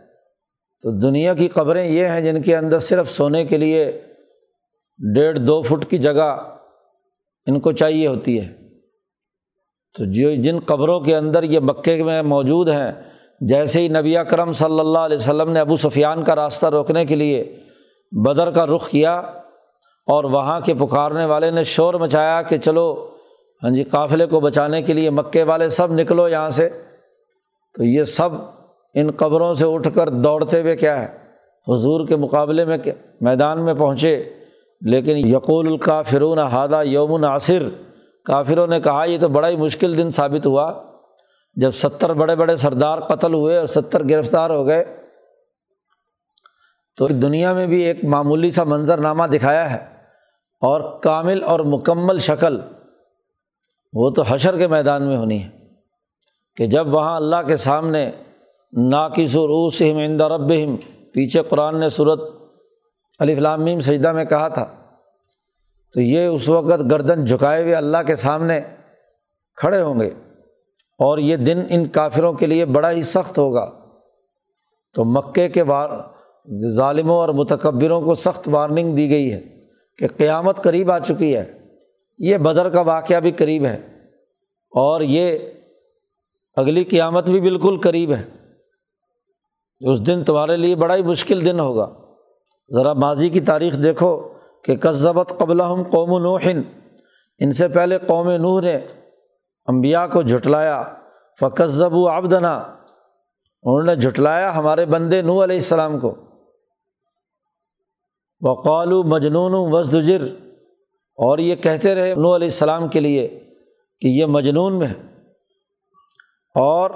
تو 0.83 0.91
دنیا 0.91 1.35
کی 1.35 1.49
قبریں 1.49 1.87
یہ 1.87 2.07
ہیں 2.07 2.21
جن 2.21 2.43
کے 2.43 2.57
اندر 2.57 2.79
صرف 2.79 3.11
سونے 3.11 3.45
کے 3.45 3.57
لیے 3.57 4.01
ڈیڑھ 5.15 5.39
دو 5.39 5.63
فٹ 5.63 5.91
کی 5.91 5.99
جگہ 5.99 6.55
ان 7.47 7.61
کو 7.61 7.73
چاہیے 7.73 8.07
ہوتی 8.07 8.41
ہے۔ 8.41 8.55
تو 9.99 10.05
جو 10.05 10.35
جن 10.35 10.59
قبروں 10.67 11.01
کے 11.01 11.17
اندر 11.17 11.43
یہ 11.43 11.61
مکے 11.61 12.03
میں 12.03 12.23
موجود 12.23 12.69
ہیں، 12.69 12.93
جیسے 13.41 13.81
ہی 13.81 13.89
نبی 13.89 14.15
کرم 14.29 14.53
صلی 14.53 14.81
اللہ 14.81 14.99
علیہ 14.99 15.17
وسلم 15.17 15.51
نے 15.51 15.61
ابو 15.61 15.77
سفیان 15.77 16.25
کا 16.25 16.37
راستہ 16.37 16.67
روکنے 16.67 17.05
کے 17.05 17.15
لیے 17.15 17.61
بدر 18.13 18.51
کا 18.51 18.67
رخ 18.67 18.89
کیا 18.89 19.15
اور 20.07 20.25
وہاں 20.25 20.61
کے 20.61 20.75
پکارنے 20.75 21.25
والے 21.25 21.51
نے 21.51 21.65
شور 21.65 21.95
مچایا 21.95 22.43
کہ 22.43 22.57
چلو 22.57 23.12
ہاں 23.63 23.71
جی 23.71 23.85
قافلے 23.85 24.27
کو 24.27 24.41
بچانے 24.41 24.83
کے 24.83 24.93
لیے 24.93 25.11
مکے 25.11 25.43
والے 25.43 25.69
سب 25.69 25.93
نکلو 25.93 26.29
یہاں 26.29 26.51
سے۔ 26.51 26.69
تو 27.75 27.85
یہ 27.85 28.05
سب 28.05 28.29
ان 28.95 29.11
قبروں 29.11 29.55
سے 29.55 29.65
اٹھ 29.67 29.89
کر 29.95 30.09
دوڑتے 30.09 30.61
ہوئے 30.61 30.77
کیا 30.77 31.03
ہے؟ 31.03 31.19
حضور 31.69 32.07
کے 32.07 32.17
مقابلے 32.17 32.65
میں 32.65 32.79
میدان 33.21 33.65
میں 33.65 33.75
پہنچے۔ 33.75 34.33
لیکن 34.81 35.17
یقول 35.17 35.67
الکافرون 35.67 36.39
ہادہ 36.39 36.83
یوم 36.85 37.17
ناصر 37.17 37.63
کافروں 38.25 38.67
نے 38.67 38.81
کہا، 38.81 39.05
یہ 39.05 39.19
تو 39.21 39.29
بڑا 39.29 39.49
ہی 39.49 39.57
مشکل 39.57 39.99
دن 39.99 40.11
ثابت 40.11 40.47
ہوا۔ 40.47 40.83
جب 41.55 41.71
ستر 41.71 42.15
بڑے 42.15 42.37
بڑے 42.37 42.57
سردار 42.57 43.01
قتل 43.01 43.35
ہوئے 43.35 43.59
اور 43.59 43.67
ستر 43.67 44.09
گرفتار 44.09 44.51
ہو 44.51 44.67
گئے۔ 44.67 44.97
تو 46.97 47.07
دنیا 47.07 47.53
میں 47.53 47.67
بھی 47.67 47.83
ایک 47.83 48.05
معمولی 48.05 48.51
سا 48.51 48.65
منظر 48.65 48.99
نامہ 48.99 49.25
دکھایا 49.25 49.73
ہے۔ 49.73 49.87
اور 50.61 51.01
کامل 51.01 51.45
اور 51.45 51.61
مکمل 51.61 52.19
شکل۔ 52.19 52.61
وہ 53.93 54.11
تو 54.11 54.23
حشر 54.23 54.59
کے 54.59 54.67
میدان 54.67 55.03
میں 55.03 55.17
ہونی 55.17 55.43
ہے 55.43 55.49
کہ 56.57 56.67
جب 56.67 56.95
وہاں 56.95 57.17
اللہ 57.17 57.43
کے 57.47 57.57
سامنے 57.57 58.11
ناقص 58.73 59.35
روسم 59.35 59.97
عند 59.97 60.21
ربہم، 60.21 60.77
پیچھے 61.13 61.43
قرآن 61.43 61.81
نے 61.81 61.89
صورت 61.89 62.21
علی 63.21 63.35
فلامیم 63.35 63.81
سجدہ 63.81 64.13
میں 64.13 64.25
کہا 64.25 64.49
تھا، 64.49 64.65
تو 65.95 66.01
یہ 66.01 66.27
اس 66.27 66.49
وقت 66.49 66.91
گردن 66.91 67.25
جھکائے 67.25 67.63
ہوئے 67.63 67.75
اللہ 67.75 68.03
کے 68.07 68.17
سامنے 68.17 68.61
کھڑے 69.57 69.83
ہوں 69.83 70.01
گے 70.01 70.11
اور 70.99 71.19
یہ 71.19 71.37
دن 71.37 71.63
ان 71.69 71.87
کافروں 71.87 72.33
کے 72.33 72.47
لیے 72.47 72.65
بڑا 72.65 72.91
ہی 72.91 73.03
سخت 73.03 73.39
ہوگا۔ 73.39 73.71
تو 74.95 75.05
مکے 75.05 75.49
کے 75.49 75.63
وار، 75.63 75.89
ظالموں 76.77 77.17
اور 77.17 77.29
متکبروں 77.29 78.01
کو 78.01 78.15
سخت 78.15 78.49
وارننگ 78.53 78.97
دی 78.97 79.11
گئی 79.11 79.33
ہے 79.33 79.41
کہ 79.99 80.07
قیامت 80.17 80.63
قریب 80.63 80.91
آ 80.91 80.99
چکی 80.99 81.37
ہے۔ 81.37 81.62
یہ 82.19 82.37
بدر 82.37 82.69
کا 82.69 82.81
واقعہ 82.81 83.21
بھی 83.21 83.31
قریب 83.31 83.65
ہے 83.65 83.99
اور 84.71 85.01
یہ 85.01 85.39
اگلی 86.57 86.85
قیامت 86.85 87.25
بھی 87.25 87.41
بالکل 87.41 87.81
قریب 87.81 88.13
ہے۔ 88.13 88.25
اس 89.81 90.07
دن 90.07 90.25
تمہارے 90.25 90.57
لیے 90.57 90.77
بڑا 90.77 90.97
ہی 90.97 91.03
مشکل 91.03 91.45
دن 91.45 91.61
ہوگا۔ 91.61 91.95
ذرا 92.75 92.93
ماضی 92.93 93.29
کی 93.29 93.41
تاریخ 93.41 93.75
دیکھو 93.83 94.29
کہ 94.65 94.77
کذبت 94.77 95.33
قبل 95.39 95.61
ہم 95.61 95.83
قوم 95.83 96.19
نوحن 96.19 96.63
ان 97.39 97.53
سے 97.53 97.69
پہلے 97.69 97.99
قوم 97.99 98.31
نوح 98.31 98.61
نے 98.61 98.77
امبیا 99.67 100.07
کو 100.07 100.23
جھٹلایا۔ 100.23 100.83
فقذب 101.41 101.95
و 101.95 102.09
آبدنا 102.09 102.57
انہوں 103.63 103.83
نے 103.83 103.97
جھٹلایا 103.97 104.57
ہمارے 104.57 104.87
بندے 104.87 105.23
نو 105.23 105.45
علیہ 105.45 105.57
السلام 105.57 105.99
کو۔ 105.99 106.15
وقال 108.41 108.93
مجنون 108.93 109.53
وزدجر 109.55 110.52
اور 111.17 111.39
یہ 111.39 111.55
کہتے 111.55 111.95
رہے 111.95 112.15
نو 112.15 112.37
علیہ 112.37 112.47
السلام 112.47 112.89
کے 112.89 113.01
لیے 113.01 113.29
کہ 114.01 114.09
یہ 114.09 114.27
مجنون 114.27 114.79
میں 114.79 114.89
اور 116.55 116.91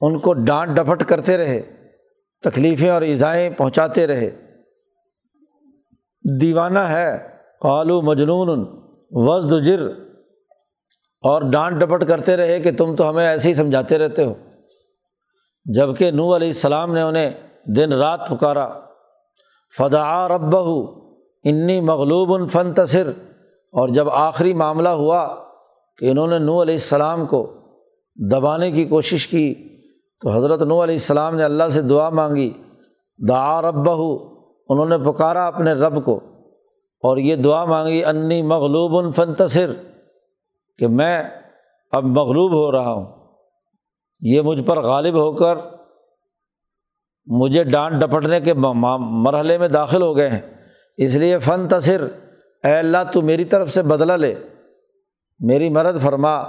ان 0.00 0.18
کو 0.18 0.32
ڈانٹ 0.32 0.76
ڈپٹ 0.76 1.04
کرتے 1.04 1.36
رہے، 1.36 1.62
تکلیفیں 2.42 2.90
اور 2.90 3.02
ایزائیں 3.02 3.50
پہنچاتے 3.50 4.06
رہے۔ 4.06 4.30
دیوانہ 6.40 6.78
ہے، 6.78 7.28
قالو 7.60 8.02
مجنون 8.02 8.66
وزد 9.10 9.66
جر۔ 9.66 9.80
اور 11.20 11.42
ڈانٹ 11.42 11.80
ڈپٹ 11.80 12.04
کرتے 12.04 12.36
رہے 12.36 12.60
کہ 12.60 12.70
تم 12.78 12.96
تو 12.96 13.10
ہمیں 13.10 13.26
ایسے 13.26 13.48
ہی 13.48 13.54
سمجھاتے 13.54 13.98
رہتے 13.98 14.24
ہو۔ 14.24 14.34
جبکہ 15.64 16.10
نو 16.10 16.36
علیہ 16.36 16.48
السلام 16.48 16.94
نے 16.94 17.02
انہیں 17.02 17.30
دن 17.76 17.92
رات 17.92 18.28
پکارا 18.28 18.68
فدا 19.78 20.28
رب 20.28 20.56
انی 21.44 21.80
مغلوب 21.80 22.50
فن 22.50 22.74
تصر 22.74 23.10
اور 23.74 23.88
جب 23.88 24.08
آخری 24.10 24.52
معاملہ 24.54 24.88
ہوا 24.88 25.26
کہ 25.98 26.10
انہوں 26.10 26.26
نے 26.26 26.38
نو 26.38 26.60
علیہ 26.62 26.74
السلام 26.74 27.26
کو 27.26 27.46
دبانے 28.16 28.70
کی 28.70 28.84
کوشش 28.84 29.26
کی، 29.26 29.54
تو 30.22 30.30
حضرت 30.30 30.62
نو 30.62 30.82
علیہ 30.82 30.94
السلام 30.94 31.36
نے 31.36 31.44
اللہ 31.44 31.68
سے 31.68 31.82
دعا 31.82 32.08
مانگی، 32.10 32.50
دعا 33.18 33.60
رب 33.62 33.88
انہوں 33.90 34.86
نے 34.86 34.98
پکارا 34.98 35.46
اپنے 35.46 35.72
رب 35.72 36.04
کو، 36.04 36.18
اور 37.04 37.16
یہ 37.16 37.36
دعا 37.36 37.64
مانگی، 37.64 38.04
انی 38.04 38.42
مغلوب 38.42 39.14
فنتصر 39.14 39.72
کہ 40.78 40.86
میں 40.88 41.22
اب 41.92 42.04
مغلوب 42.04 42.52
ہو 42.52 42.70
رہا 42.72 42.92
ہوں۔ 42.92 43.06
یہ 44.22 44.40
مجھ 44.40 44.62
پر 44.62 44.80
غالب 44.82 45.14
ہو 45.14 45.32
کر 45.32 45.56
مجھے 47.26 47.62
ڈانٹ 47.64 48.00
ڈپٹنے 48.02 48.40
کے 48.40 48.54
مرحلے 48.54 49.58
میں 49.58 49.68
داخل 49.68 50.02
ہو 50.02 50.16
گئے 50.16 50.28
ہیں۔ 50.28 50.40
اس 50.98 51.14
لیے 51.14 51.38
فن 51.38 51.68
تصر 51.68 52.06
اے 52.64 52.78
اللہ 52.78 52.98
تو 53.12 53.22
میری 53.22 53.44
طرف 53.44 53.70
سے 53.70 53.82
بدلا 53.82 54.16
لے۔ 54.16 54.34
میری 55.40 55.70
مرد 55.70 56.02
فرما، 56.02 56.44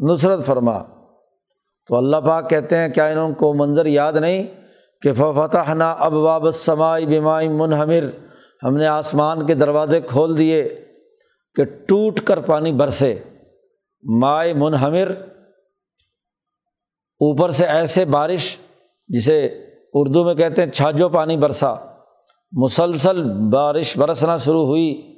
نصرت 0.00 0.46
فرما۔ 0.46 0.82
تو 1.86 1.96
اللہ 1.96 2.16
پاک 2.16 2.50
کہتے 2.50 2.76
ہیں، 2.76 2.88
کیا 2.88 3.06
انہوں 3.06 3.34
کو 3.34 3.54
منظر 3.54 3.86
یاد 3.86 4.12
نہیں 4.12 4.46
کہ 5.02 5.12
فتح 5.12 5.74
نا 5.74 5.92
اب 5.92 6.14
واب 6.14 6.50
سمائی 6.50 7.06
بیمائی 7.06 7.48
منہمر 7.48 8.04
ہم 8.62 8.76
نے 8.76 8.86
آسمان 8.86 9.46
کے 9.46 9.54
دروازے 9.54 10.00
کھول 10.00 10.38
دیے 10.38 10.84
کہ 11.54 11.64
ٹوٹ 11.64 12.20
کر 12.20 12.40
پانی 12.40 12.72
برسے۔ 12.72 13.18
مائع 14.02 14.54
منہمر 14.54 15.10
اوپر 17.20 17.50
سے 17.50 17.66
ایسے 17.66 18.04
بارش 18.04 18.56
جسے 19.08 19.66
اردو 19.94 20.24
میں 20.24 20.34
کہتے 20.34 20.64
ہیں، 20.64 20.70
چھاجو 20.70 21.08
پانی 21.08 21.36
برسا۔ 21.36 21.74
مسلسل 22.52 23.48
بارش 23.48 23.98
برسنا 23.98 24.36
شروع 24.36 24.66
ہوئی۔ 24.66 25.09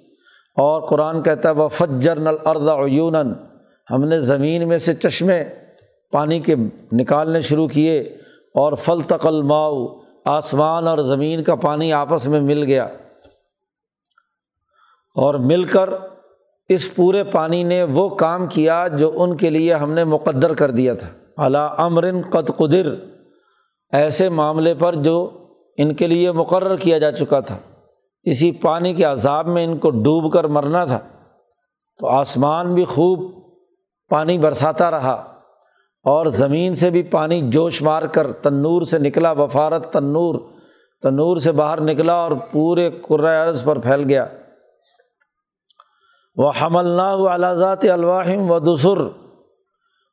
اور 0.56 0.82
قرآن 0.82 1.22
کہتا 1.22 1.48
ہے 1.48 1.54
وہ 1.54 1.68
فجر 1.68 2.18
نل 2.18 2.36
عیون 2.44 3.16
ہم 3.90 4.04
نے 4.04 4.20
زمین 4.20 4.68
میں 4.68 4.78
سے 4.78 4.94
چشمے 4.94 5.44
پانی 6.10 6.40
کے 6.40 6.54
نکالنے 6.92 7.40
شروع 7.40 7.68
کیے 7.68 8.00
اور 8.54 8.72
فل 8.72 9.00
تقل 9.08 9.42
ماؤ 9.42 9.86
آسمان 10.24 10.88
اور 10.88 10.98
زمین 10.98 11.42
کا 11.42 11.54
پانی 11.54 11.92
آپس 11.92 12.26
میں 12.26 12.40
مل 12.40 12.62
گیا۔ 12.62 12.84
اور 15.14 15.34
مل 15.34 15.64
کر 15.64 15.90
اس 16.68 16.94
پورے 16.94 17.24
پانی 17.24 17.62
نے 17.62 17.82
وہ 17.82 18.08
کام 18.08 18.46
کیا 18.46 18.86
جو 18.88 19.12
ان 19.14 19.36
کے 19.36 19.50
لیے 19.50 19.74
ہم 19.74 19.92
نے 19.92 20.04
مقدر 20.04 20.54
کر 20.54 20.70
دیا 20.70 20.94
تھا۔ 20.94 21.08
علا 21.46 21.66
امرن 21.66 22.20
قد 22.30 22.50
قدر۔ 22.56 22.94
ایسے 23.92 24.28
معاملے 24.28 24.74
پر 24.74 24.94
جو 24.94 25.30
ان 25.76 25.94
کے 25.94 26.06
لیے 26.06 26.32
مقرر 26.32 26.76
کیا 26.76 26.98
جا 26.98 27.10
چکا 27.10 27.40
تھا۔ 27.40 27.58
اسی 28.22 28.52
پانی 28.52 28.94
کے 28.94 29.04
عذاب 29.04 29.46
میں 29.46 29.64
ان 29.64 29.78
کو 29.78 29.90
ڈوب 29.90 30.32
کر 30.32 30.44
مرنا 30.44 30.84
تھا۔ 30.84 30.98
تو 31.98 32.06
آسمان 32.06 32.74
بھی 32.74 32.84
خوب 32.84 33.42
پانی 34.08 34.38
برساتا 34.38 34.90
رہا 34.90 35.32
اور 36.04 36.26
زمین 36.26 36.74
سے 36.74 36.90
بھی 36.90 37.02
پانی 37.02 37.50
جوش 37.50 37.82
مار 37.82 38.02
کر 38.02 38.32
تنور 38.32 38.82
سے 38.82 38.98
نکلا، 38.98 39.32
وفارت 39.32 39.92
تنور 39.92 40.34
تنور 41.02 41.36
سے 41.36 41.52
باہر 41.52 41.80
نکلا 41.80 42.12
اور 42.12 42.32
پورے 42.50 42.90
عرض 43.42 43.64
پر 43.64 43.78
پھیل 43.78 44.04
گیا۔ 44.08 44.26
وہ 46.36 46.52
حمل 46.62 46.86
نہ 46.86 47.52
ذات 47.52 47.84
الواحم 47.84 48.50
و 48.50 48.58
دسر 48.58 49.00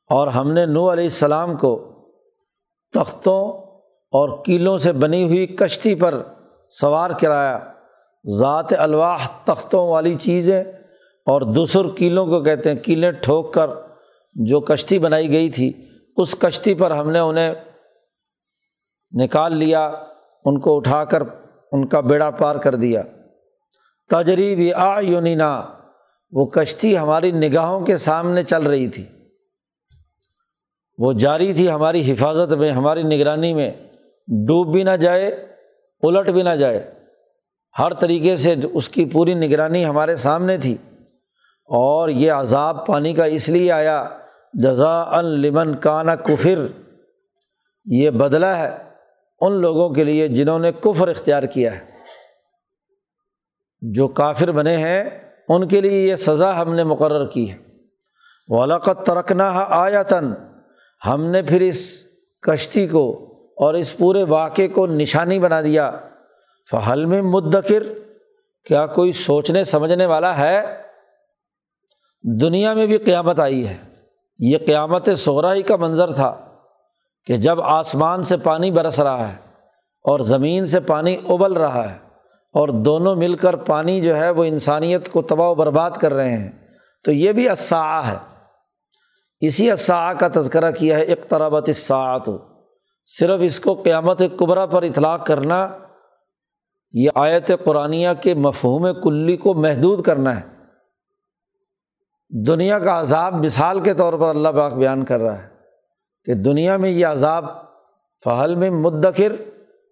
اور 0.09 0.27
ہم 0.27 0.51
نے 0.51 0.65
نو 0.65 0.91
علیہ 0.91 1.03
السلام 1.03 1.57
کو 1.57 1.91
تختوں 2.93 3.57
اور 4.11 4.43
کیلوں 4.43 4.77
سے 4.77 4.91
بنی 4.91 5.23
ہوئی 5.23 5.47
کشتی 5.47 5.95
پر 5.95 6.21
سوار 6.69 7.09
کرایا۔ 7.09 7.59
ذات 8.39 8.73
الواح 8.77 9.27
تختوں 9.45 9.87
والی 9.87 10.13
چیزیں 10.13 10.63
اور 11.25 11.41
دوسر 11.41 11.81
کیلوں 11.97 12.27
کو 12.27 12.43
کہتے 12.43 12.71
ہیں، 12.71 12.77
کیلیں 12.77 13.11
ٹھوک 13.11 13.53
کر 13.53 13.67
جو 14.33 14.61
کشتی 14.61 14.99
بنائی 14.99 15.31
گئی 15.31 15.49
تھی، 15.49 15.85
اس 16.17 16.35
کشتی 16.39 16.73
پر 16.73 16.91
ہم 16.91 17.09
نے 17.09 17.19
انہیں 17.19 17.53
نکال 19.11 19.57
لیا، 19.57 19.85
ان 20.45 20.59
کو 20.59 20.77
اٹھا 20.77 21.03
کر 21.03 21.23
ان 21.71 21.87
کا 21.87 21.99
بیڑا 21.99 22.29
پار 22.29 22.55
کر 22.55 22.75
دیا۔ 22.75 23.01
تجریب 24.09 24.75
آ 24.75 24.99
یونینا 24.99 25.65
وہ 26.31 26.45
کشتی 26.45 26.97
ہماری 26.97 27.31
نگاہوں 27.31 27.85
کے 27.85 27.97
سامنے 27.97 28.43
چل 28.43 28.63
رہی 28.63 28.87
تھی۔ 28.87 29.05
وہ 30.97 31.13
جاری 31.13 31.53
تھی 31.53 31.71
ہماری 31.71 32.11
حفاظت 32.11 32.53
میں، 32.53 32.71
ہماری 32.71 33.03
نگرانی 33.03 33.53
میں۔ 33.53 33.71
ڈوب 34.27 34.71
بھی 34.71 34.83
نہ 34.83 34.91
جائے، 34.91 35.27
الٹ 36.01 36.29
بھی 36.29 36.41
نہ 36.41 36.49
جائے۔ 36.49 36.98
ہر 37.79 37.93
طریقے 37.93 38.37
سے 38.37 38.55
اس 38.73 38.89
کی 38.89 39.05
پوری 39.05 39.33
نگرانی 39.33 39.85
ہمارے 39.85 40.15
سامنے 40.15 40.57
تھی 40.57 40.77
اور 41.65 42.09
یہ 42.09 42.31
عذاب 42.31 42.85
پانی 42.85 43.13
کا 43.13 43.25
اس 43.25 43.49
لیے 43.49 43.71
آیا 43.71 44.09
جزا 44.53 45.01
ان 45.01 45.25
لمن 45.25 45.75
کانا 45.75 46.15
کفر۔ 46.15 46.67
یہ 47.85 48.09
بدلا 48.09 48.57
ہے 48.57 48.77
ان 49.41 49.51
لوگوں 49.51 49.89
کے 49.89 50.03
لیے 50.03 50.27
جنہوں 50.27 50.59
نے 50.59 50.71
کفر 50.71 51.07
اختیار 51.07 51.43
کیا 51.43 51.75
ہے۔ 51.75 51.79
جو 53.81 54.07
کافر 54.07 54.51
بنے 54.51 54.77
ہیں، 54.77 55.03
ان 55.49 55.67
کے 55.67 55.81
لیے 55.81 56.07
یہ 56.07 56.15
سزا 56.15 56.61
ہم 56.61 56.75
نے 56.75 56.83
مقرر 56.83 57.25
کی 57.25 57.51
ہے۔ 57.51 57.57
ولاقت 58.47 59.05
ترکنا 59.05 59.65
آیا 59.69 60.03
تن 60.03 60.33
ہم 61.05 61.23
نے 61.23 61.41
پھر 61.41 61.61
اس 61.61 62.03
کشتی 62.41 62.87
کو 62.87 63.33
اور 63.57 63.73
اس 63.73 63.97
پورے 63.97 64.23
واقعے 64.23 64.67
کو 64.67 64.87
نشانی 64.87 65.39
بنا 65.39 65.61
دیا۔ 65.61 65.91
فہل 66.71 67.05
میں 67.05 67.21
مدکر، 67.21 67.83
کیا 68.65 68.85
کوئی 68.85 69.11
سوچنے 69.11 69.63
سمجھنے 69.63 70.05
والا 70.05 70.37
ہے؟ 70.37 70.81
دنیا 72.41 72.73
میں 72.73 72.87
بھی 72.87 72.97
قیامت 72.97 73.39
آئی 73.39 73.67
ہے۔ 73.67 73.77
یہ 74.39 74.57
قیامت 74.57 75.09
سغرائی 75.17 75.61
کا 75.61 75.75
منظر 75.75 76.11
تھا 76.11 76.37
کہ 77.25 77.37
جب 77.37 77.61
آسمان 77.61 78.23
سے 78.23 78.37
پانی 78.37 78.71
برس 78.71 78.99
رہا 78.99 79.27
ہے 79.27 79.35
اور 80.01 80.19
زمین 80.19 80.65
سے 80.65 80.79
پانی 80.79 81.17
ابل 81.29 81.53
رہا 81.53 81.91
ہے 81.91 81.97
اور 82.53 82.69
دونوں 82.69 83.15
مل 83.15 83.35
کر 83.35 83.55
پانی 83.55 84.01
جو 84.01 84.15
ہے 84.15 84.29
وہ 84.29 84.43
انسانیت 84.43 85.11
کو 85.11 85.21
تباہ 85.21 85.47
و 85.47 85.55
برباد 85.55 85.91
کر 85.91 86.13
رہے 86.13 86.37
ہیں، 86.37 86.51
تو 87.03 87.11
یہ 87.11 87.31
بھی 87.31 87.49
اسا 87.49 88.07
ہے۔ 88.07 88.17
اسی 89.39 89.71
اسا 89.71 90.13
کا 90.13 90.27
تذکرہ 90.27 90.71
کیا 90.71 90.97
ہے، 90.97 91.03
اقتربت 91.03 91.69
اساعت 91.69 92.29
صرف 93.05 93.39
اس 93.43 93.59
کو 93.59 93.73
قیامت 93.73 94.21
قبرا 94.37 94.65
پر 94.65 94.83
اطلاق 94.83 95.25
کرنا 95.25 95.67
یہ 96.91 97.09
آیت 97.15 97.51
قرآن 97.63 97.93
کے 98.21 98.33
مفہوم 98.33 98.87
کلی 99.03 99.37
کو 99.37 99.53
محدود 99.53 100.01
کرنا 100.01 100.39
ہے۔ 100.39 100.59
دنیا 102.47 102.79
کا 102.79 102.99
عذاب 102.99 103.45
مثال 103.45 103.79
کے 103.79 103.93
طور 103.93 104.13
پر 104.13 104.29
اللہ 104.29 104.49
باغ 104.49 104.75
بیان 104.75 105.05
کر 105.05 105.19
رہا 105.19 105.43
ہے 105.43 105.47
کہ 106.25 106.33
دنیا 106.33 106.77
میں 106.77 106.89
یہ 106.89 107.05
عذاب 107.05 107.45
فہل 108.23 108.55
میں 108.55 108.69
مدکر، 108.69 109.35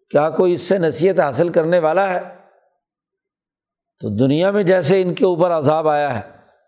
کیا 0.09 0.29
کوئی 0.29 0.53
اس 0.53 0.61
سے 0.61 0.77
نصیحت 0.77 1.19
حاصل 1.19 1.49
کرنے 1.49 1.79
والا 1.79 2.09
ہے؟ 2.09 2.19
تو 4.01 4.09
دنیا 4.09 4.51
میں 4.51 4.63
جیسے 4.63 5.01
ان 5.01 5.13
کے 5.13 5.25
اوپر 5.25 5.51
عذاب 5.51 5.87
آیا 5.87 6.15
ہے، 6.15 6.21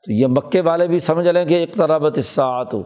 تو 0.05 0.11
یہ 0.11 0.27
مکے 0.27 0.61
والے 0.61 0.87
بھی 0.87 0.99
سمجھ 0.99 1.27
لیں 1.27 1.45
کہ 1.45 1.53
ایک 1.53 1.73
طرح 1.73 1.99
ہو 2.73 2.83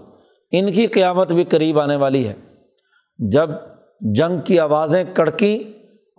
ان 0.51 0.71
کی 0.71 0.87
قیامت 0.87 1.31
بھی 1.31 1.43
قریب 1.43 1.79
آنے 1.79 1.95
والی 1.95 2.27
ہے۔ 2.27 2.33
جب 3.17 3.49
جنگ 3.99 4.41
کی 4.41 4.59
آوازیں 4.59 5.03
کڑکی 5.13 5.73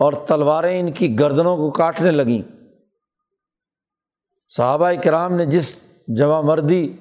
اور 0.05 0.12
تلواریں 0.12 0.81
ان 0.81 0.93
کی 0.93 1.19
گردنوں 1.19 1.57
کو 1.57 1.71
کاٹنے 1.71 2.11
لگیں۔ 2.11 2.43
صحابہ 4.57 4.90
کرام 5.05 5.35
نے 5.35 5.47
جس 5.47 5.77
جمع 6.09 6.40
مردی 6.40 6.93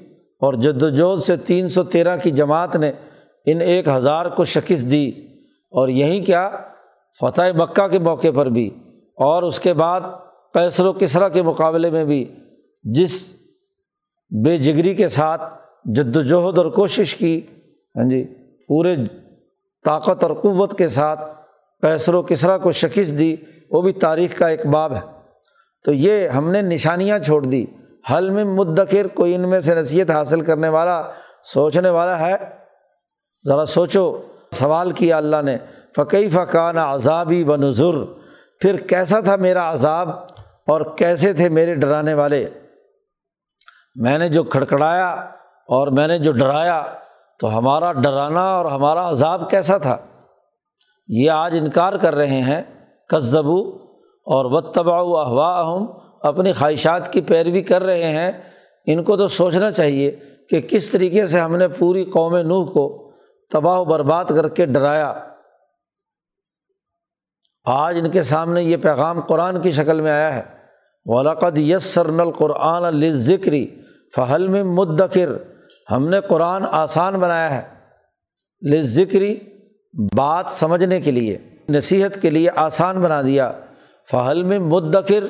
اور 0.41 0.53
جد 0.53 0.83
وجہد 0.83 1.23
سے 1.23 1.37
تین 1.37 1.67
سو 1.67 1.83
تیرہ 1.83 2.17
کی 2.17 2.31
جماعت 2.31 2.75
نے 2.75 2.91
ان 3.45 3.61
ایک 3.61 3.87
ہزار 3.87 4.25
کو 4.25 4.45
شکست 4.45 4.91
دی 4.91 5.09
اور 5.71 5.87
یہیں 5.87 6.25
کیا 6.25 6.49
فتح 7.19 7.41
مکہ 7.57 7.87
کے 7.87 7.99
موقع 7.99 8.27
پر 8.35 8.45
بھی 8.45 8.67
اور 9.17 9.43
اس 9.43 9.59
کے 9.59 9.73
بعد 9.73 10.01
کیسر 10.53 10.85
و 10.85 10.93
کسرا 10.93 11.29
کے 11.29 11.41
مقابلے 11.41 11.89
میں 11.89 12.05
بھی 12.05 12.35
جس 12.83 13.35
بے 14.45 14.57
جگری 14.57 14.93
کے 14.93 15.07
ساتھ 15.07 15.41
جد 15.85 16.15
وجہد 16.15 16.57
اور 16.57 16.71
کوشش 16.71 17.15
کی 17.15 17.41
ہاں 17.95 18.09
جی 18.09 18.23
پورے 18.67 18.95
طاقت 19.85 20.23
اور 20.23 20.33
قوت 20.33 20.77
کے 20.77 20.87
ساتھ 20.87 21.42
کیسر 21.83 22.13
و 22.13 22.21
کسرا 22.21 22.57
کو 22.57 22.71
شکست 22.71 23.17
دی، 23.17 23.35
وہ 23.71 23.81
بھی 23.81 23.93
تاریخ 23.93 24.39
کا 24.39 24.47
ایک 24.47 24.65
باب 24.65 24.93
ہے۔ 24.93 25.01
تو 25.85 25.93
یہ 25.93 26.27
ہم 26.27 26.51
نے 26.51 26.61
نشانیاں 26.61 27.19
چھوڑ 27.19 27.45
دی۔ 27.45 27.65
حل 28.13 28.29
میں 28.29 28.43
مدکر 28.43 29.07
کوئی 29.07 29.35
ان 29.35 29.49
میں 29.49 29.59
سے 29.59 29.75
نصیحت 29.75 30.11
حاصل 30.11 30.41
کرنے 30.41 30.69
والا، 30.69 31.03
سوچنے 31.43 31.89
والا 31.89 32.19
ہے۔ 32.19 32.35
ذرا 33.47 33.65
سوچو، 33.65 34.21
سوال 34.51 34.91
کیا 34.91 35.17
اللہ 35.17 35.41
نے 35.41 35.57
فقی 35.95 36.29
فقان 36.29 36.77
عذابی 36.77 37.43
و 37.43 37.55
نظر 37.55 38.05
پھر 38.59 38.77
کیسا 38.77 39.19
تھا 39.19 39.35
میرا 39.35 39.71
عذاب 39.71 40.09
اور 40.67 40.81
کیسے 40.97 41.33
تھے 41.33 41.49
میرے 41.49 41.75
ڈرانے 41.75 42.13
والے؟ 42.13 42.49
میں 43.95 44.17
نے 44.17 44.29
جو 44.29 44.43
کھڑکھڑایا 44.43 45.09
اور 45.67 45.87
میں 45.87 46.07
نے 46.07 46.19
جو 46.19 46.31
ڈرایا، 46.31 46.83
تو 47.39 47.57
ہمارا 47.57 47.93
ڈرانا 47.93 48.41
اور 48.41 48.65
ہمارا 48.65 49.09
عذاب 49.09 49.49
کیسا 49.49 49.77
تھا؟ 49.77 49.97
یہ 51.07 51.31
آج 51.31 51.57
انکار 51.57 51.93
کر 51.93 52.15
رہے 52.15 52.41
ہیں 52.41 52.61
کذبو 53.09 53.69
اور 54.25 54.45
و 54.45 54.61
تبا 54.61 54.97
احوا 54.97 55.73
ہم 55.73 55.85
اپنی 56.21 56.53
خواہشات 56.53 57.13
کی 57.13 57.21
پیروی 57.21 57.61
کر 57.61 57.83
رہے 57.83 58.03
ہیں۔ 58.03 58.31
ان 58.85 59.03
کو 59.03 59.17
تو 59.17 59.27
سوچنا 59.27 59.71
چاہیے 59.71 60.19
کہ 60.49 60.61
کس 60.61 60.89
طریقے 60.89 61.27
سے 61.27 61.39
ہم 61.39 61.55
نے 61.55 61.67
پوری 61.67 62.03
قوم 62.03 62.37
نوح 62.37 62.71
کو 62.71 63.11
تباہ 63.51 63.79
و 63.79 63.85
برباد 63.85 64.25
کر 64.25 64.49
کے 64.49 64.65
ڈرایا۔ 64.65 65.13
آج 67.65 67.99
ان 67.99 68.09
کے 68.09 68.23
سامنے 68.23 68.63
یہ 68.63 68.77
پیغام 68.77 69.21
قرآن 69.21 69.61
کی 69.61 69.71
شکل 69.71 70.01
میں 70.01 70.11
آیا 70.11 70.35
ہے۔ 70.35 70.43
ولاقد 71.05 71.57
یس 71.57 71.97
القرآن 71.97 73.13
ذکری 73.13 73.81
فہل 74.15 74.47
میں 74.47 74.63
مدکر 74.63 75.29
ہم 75.91 76.09
نے 76.09 76.21
قرآن 76.21 76.63
آسان 76.71 77.13
بنایا 77.13 77.61
ہے۔ 77.61 78.81
ذکری 78.81 79.39
بات 80.15 80.45
سمجھنے 80.49 81.01
کے 81.01 81.11
لیے، 81.11 81.37
نصیحت 81.69 82.21
کے 82.21 82.29
لیے 82.29 82.49
آسان 82.55 83.01
بنا 83.01 83.21
دیا۔ 83.21 83.51
فہل 84.11 84.43
میں 84.43 84.59
مدکر، 84.59 85.23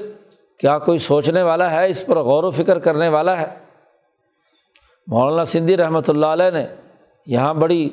کیا 0.59 0.79
کوئی 0.79 0.99
سوچنے 0.99 1.41
والا 1.41 1.71
ہے؟ 1.71 1.89
اس 1.89 2.05
پر 2.05 2.17
غور 2.17 2.43
و 2.43 2.51
فکر 2.51 2.79
کرنے 2.79 3.09
والا 3.09 3.37
ہے۔ 3.37 3.45
مولانا 5.07 5.45
سندھی 5.45 5.77
رحمۃ 5.77 6.01
اللہ 6.07 6.25
علیہ 6.25 6.51
نے 6.51 6.67
یہاں 7.25 7.53
بڑی 7.53 7.89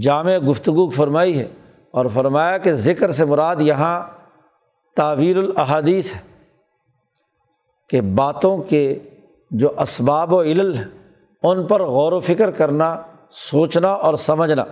جامع 0.00 0.38
گفتگو 0.50 0.90
فرمائی 0.90 1.38
ہے 1.38 1.46
اور 1.90 2.06
فرمایا 2.14 2.58
کہ 2.58 2.72
ذکر 2.72 3.10
سے 3.10 3.24
مراد 3.24 3.56
یہاں 3.60 4.02
تعویر 4.96 5.36
الحادیث 5.36 6.14
ہے 6.14 6.20
کہ 7.88 8.00
باتوں 8.00 8.58
کے 8.58 8.98
جو 9.50 9.80
اسباب 9.80 10.32
و 10.32 10.42
علل 10.42 10.76
ہیں، 10.76 10.84
ان 11.42 11.66
پر 11.66 11.82
غور 11.82 12.12
و 12.12 12.20
فکر 12.20 12.50
کرنا، 12.50 13.02
سوچنا 13.30 13.88
اور 13.88 14.14
سمجھنا۔ 14.14 14.64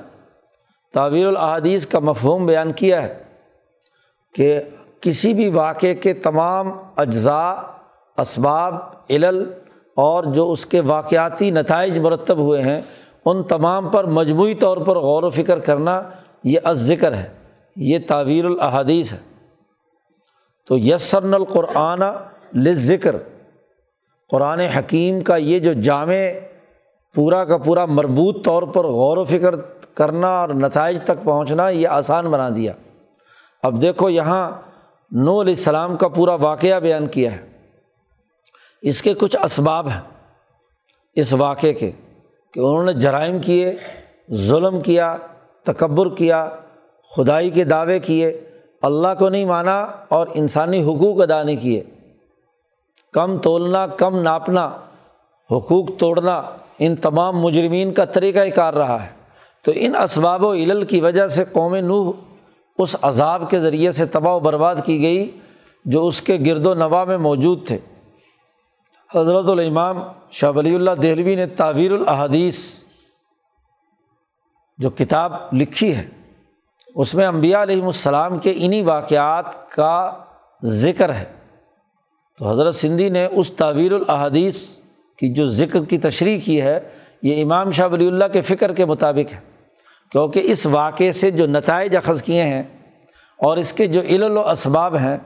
تعویر 0.94 1.26
الحادیث 1.26 1.86
کا 1.86 1.98
مفہوم 1.98 2.46
بیان 2.46 2.72
کیا 2.72 3.02
ہے 3.02 3.22
کہ 4.34 4.60
کسی 5.00 5.34
بھی 5.34 5.48
واقعے 5.48 5.94
کے 5.94 6.14
تمام 6.14 6.70
اجزاء، 6.96 7.54
اسباب، 8.18 8.74
علل 9.10 9.52
اور 9.96 10.24
جو 10.24 10.50
اس 10.52 10.66
کے 10.66 10.80
واقعاتی 10.80 11.50
نتائج 11.50 11.98
مرتب 11.98 12.38
ہوئے 12.38 12.62
ہیں، 12.62 12.82
ان 13.24 13.42
تمام 13.42 13.88
پر 13.88 14.04
مجموعی 14.04 14.54
طور 14.54 14.76
پر 14.76 14.96
غور 14.96 15.22
و 15.22 15.30
فکر 15.30 15.58
کرنا 15.58 16.02
یہ 16.44 16.58
از 16.64 16.86
ذکر 16.86 17.14
ہے، 17.14 17.28
یہ 17.76 17.98
تعویر 18.08 18.44
الحادیث 18.44 19.12
ہے۔ 19.12 19.18
تو 20.68 20.78
یسرن 20.78 21.34
القرآن 21.34 22.00
ذکر 22.72 23.16
قرآن 24.30 24.60
حکیم 24.60 25.20
کا 25.20 25.36
یہ 25.36 25.58
جو 25.58 25.72
جامع 25.72 26.14
پورا 27.14 27.44
کا 27.44 27.56
پورا 27.56 27.86
مربوط 27.86 28.44
طور 28.44 28.62
پر 28.62 28.84
غور 28.84 29.16
و 29.16 29.24
فکر 29.24 29.54
کرنا 29.94 30.40
اور 30.40 30.48
نتائج 30.48 31.02
تک 31.02 31.24
پہنچنا، 31.24 31.68
یہ 31.68 31.88
آسان 31.88 32.30
بنا 32.30 32.48
دیا۔ 32.56 32.72
اب 33.62 33.82
دیکھو 33.82 34.10
یہاں 34.10 34.50
نو 35.10 35.40
علیہ 35.40 35.52
السلام 35.52 35.96
کا 35.96 36.08
پورا 36.08 36.34
واقعہ 36.34 36.80
بیان 36.80 37.06
کیا 37.06 37.32
ہے۔ 37.32 37.48
اس 38.82 39.02
کے 39.02 39.14
کچھ 39.14 39.36
اسباب 39.44 39.88
ہیں۔ 39.88 40.00
اس 41.14 41.32
واقعے 41.32 41.72
کے 41.72 41.90
کہ 42.52 42.60
انہوں 42.60 42.84
نے 42.84 42.92
جرائم 42.92 43.38
کیے، 43.38 43.76
ظلم 44.32 44.80
کیا، 44.80 45.16
تکبر 45.64 46.14
کیا، 46.14 46.50
خدائی 47.16 47.50
کے 47.50 47.64
دعوے 47.64 47.98
کیے، 47.98 48.50
اللہ 48.82 49.08
کو 49.18 49.28
نہیں 49.28 49.44
مانا 49.44 49.86
اور 50.08 50.26
انسانی 50.34 50.82
حقوق 50.82 51.22
ادا 51.22 51.42
نہیں 51.42 51.56
کیے۔ 51.56 51.84
کم 53.12 53.38
تولنا، 53.38 53.86
کم 53.86 54.22
ناپنا، 54.22 54.66
حقوق 55.50 55.88
توڑنا، 55.98 56.42
ان 56.78 56.96
تمام 56.96 57.40
مجرمین 57.40 57.92
کا 57.92 58.04
طریقہ 58.04 58.38
کار 58.54 58.74
رہا 58.74 59.04
ہے۔ 59.04 59.21
تو 59.64 59.72
ان 59.74 59.96
اسباب 59.96 60.44
و 60.44 60.54
علل 60.54 60.84
کی 60.84 61.00
وجہ 61.00 61.28
سے 61.28 61.44
قوم 61.52 61.74
نوح 61.74 62.12
اس 62.78 62.96
عذاب 63.02 63.50
کے 63.50 63.60
ذریعے 63.60 63.92
سے 63.92 64.06
تباہ 64.06 64.34
و 64.34 64.40
برباد 64.40 64.76
کی 64.84 65.02
گئی 65.02 65.30
جو 65.84 66.06
اس 66.06 66.22
کے 66.22 66.38
گرد 66.46 66.66
و 66.66 66.74
نواح 66.74 67.04
میں 67.04 67.18
موجود 67.18 67.66
تھے۔ 67.66 67.78
حضرت 69.14 69.48
الامام 69.48 70.02
شاہ 70.30 70.50
ولی 70.50 70.74
اللہ 70.74 70.90
دہلوی 70.90 71.34
نے 71.34 71.46
تعویر 71.46 71.92
الحادیث 71.92 72.84
جو 74.78 74.90
کتاب 74.90 75.32
لکھی 75.52 75.96
ہے، 75.96 76.08
اس 76.94 77.14
میں 77.14 77.26
امبیا 77.26 77.62
علیہم 77.62 77.86
السلام 77.86 78.38
کے 78.38 78.54
انہیں 78.56 78.82
واقعات 78.82 79.70
کا 79.70 80.10
ذکر 80.64 81.14
ہے۔ 81.14 81.24
تو 82.38 82.50
حضرت 82.50 82.74
سندھی 82.74 83.08
نے 83.08 83.26
اس 83.26 83.52
تعویر 83.52 83.92
الحادیث 83.92 84.68
کی 85.18 85.28
جو 85.28 85.46
ذکر 85.46 85.84
کی 85.84 85.98
تشریح 85.98 86.38
کی 86.44 86.62
ہے، 86.62 86.80
یہ 87.22 87.42
امام 87.42 87.70
شاہ 87.70 87.88
ولی 87.92 88.06
اللہ 88.06 88.24
کے 88.32 88.40
فکر 88.40 88.74
کے 88.74 88.84
مطابق 88.84 89.32
ہے۔ 89.32 89.51
کیونکہ 90.12 90.42
اس 90.44 90.66
واقعے 90.66 91.12
سے 91.12 91.30
جو 91.30 91.46
نتائج 91.46 91.96
اخذ 91.96 92.22
کیے 92.22 92.42
ہیں 92.42 92.62
اور 93.38 93.56
اس 93.56 93.72
کے 93.72 93.86
جو 93.86 94.00
علل 94.00 94.36
و 94.36 94.48
اسباب 94.48 94.96
ہیں، 94.96 95.16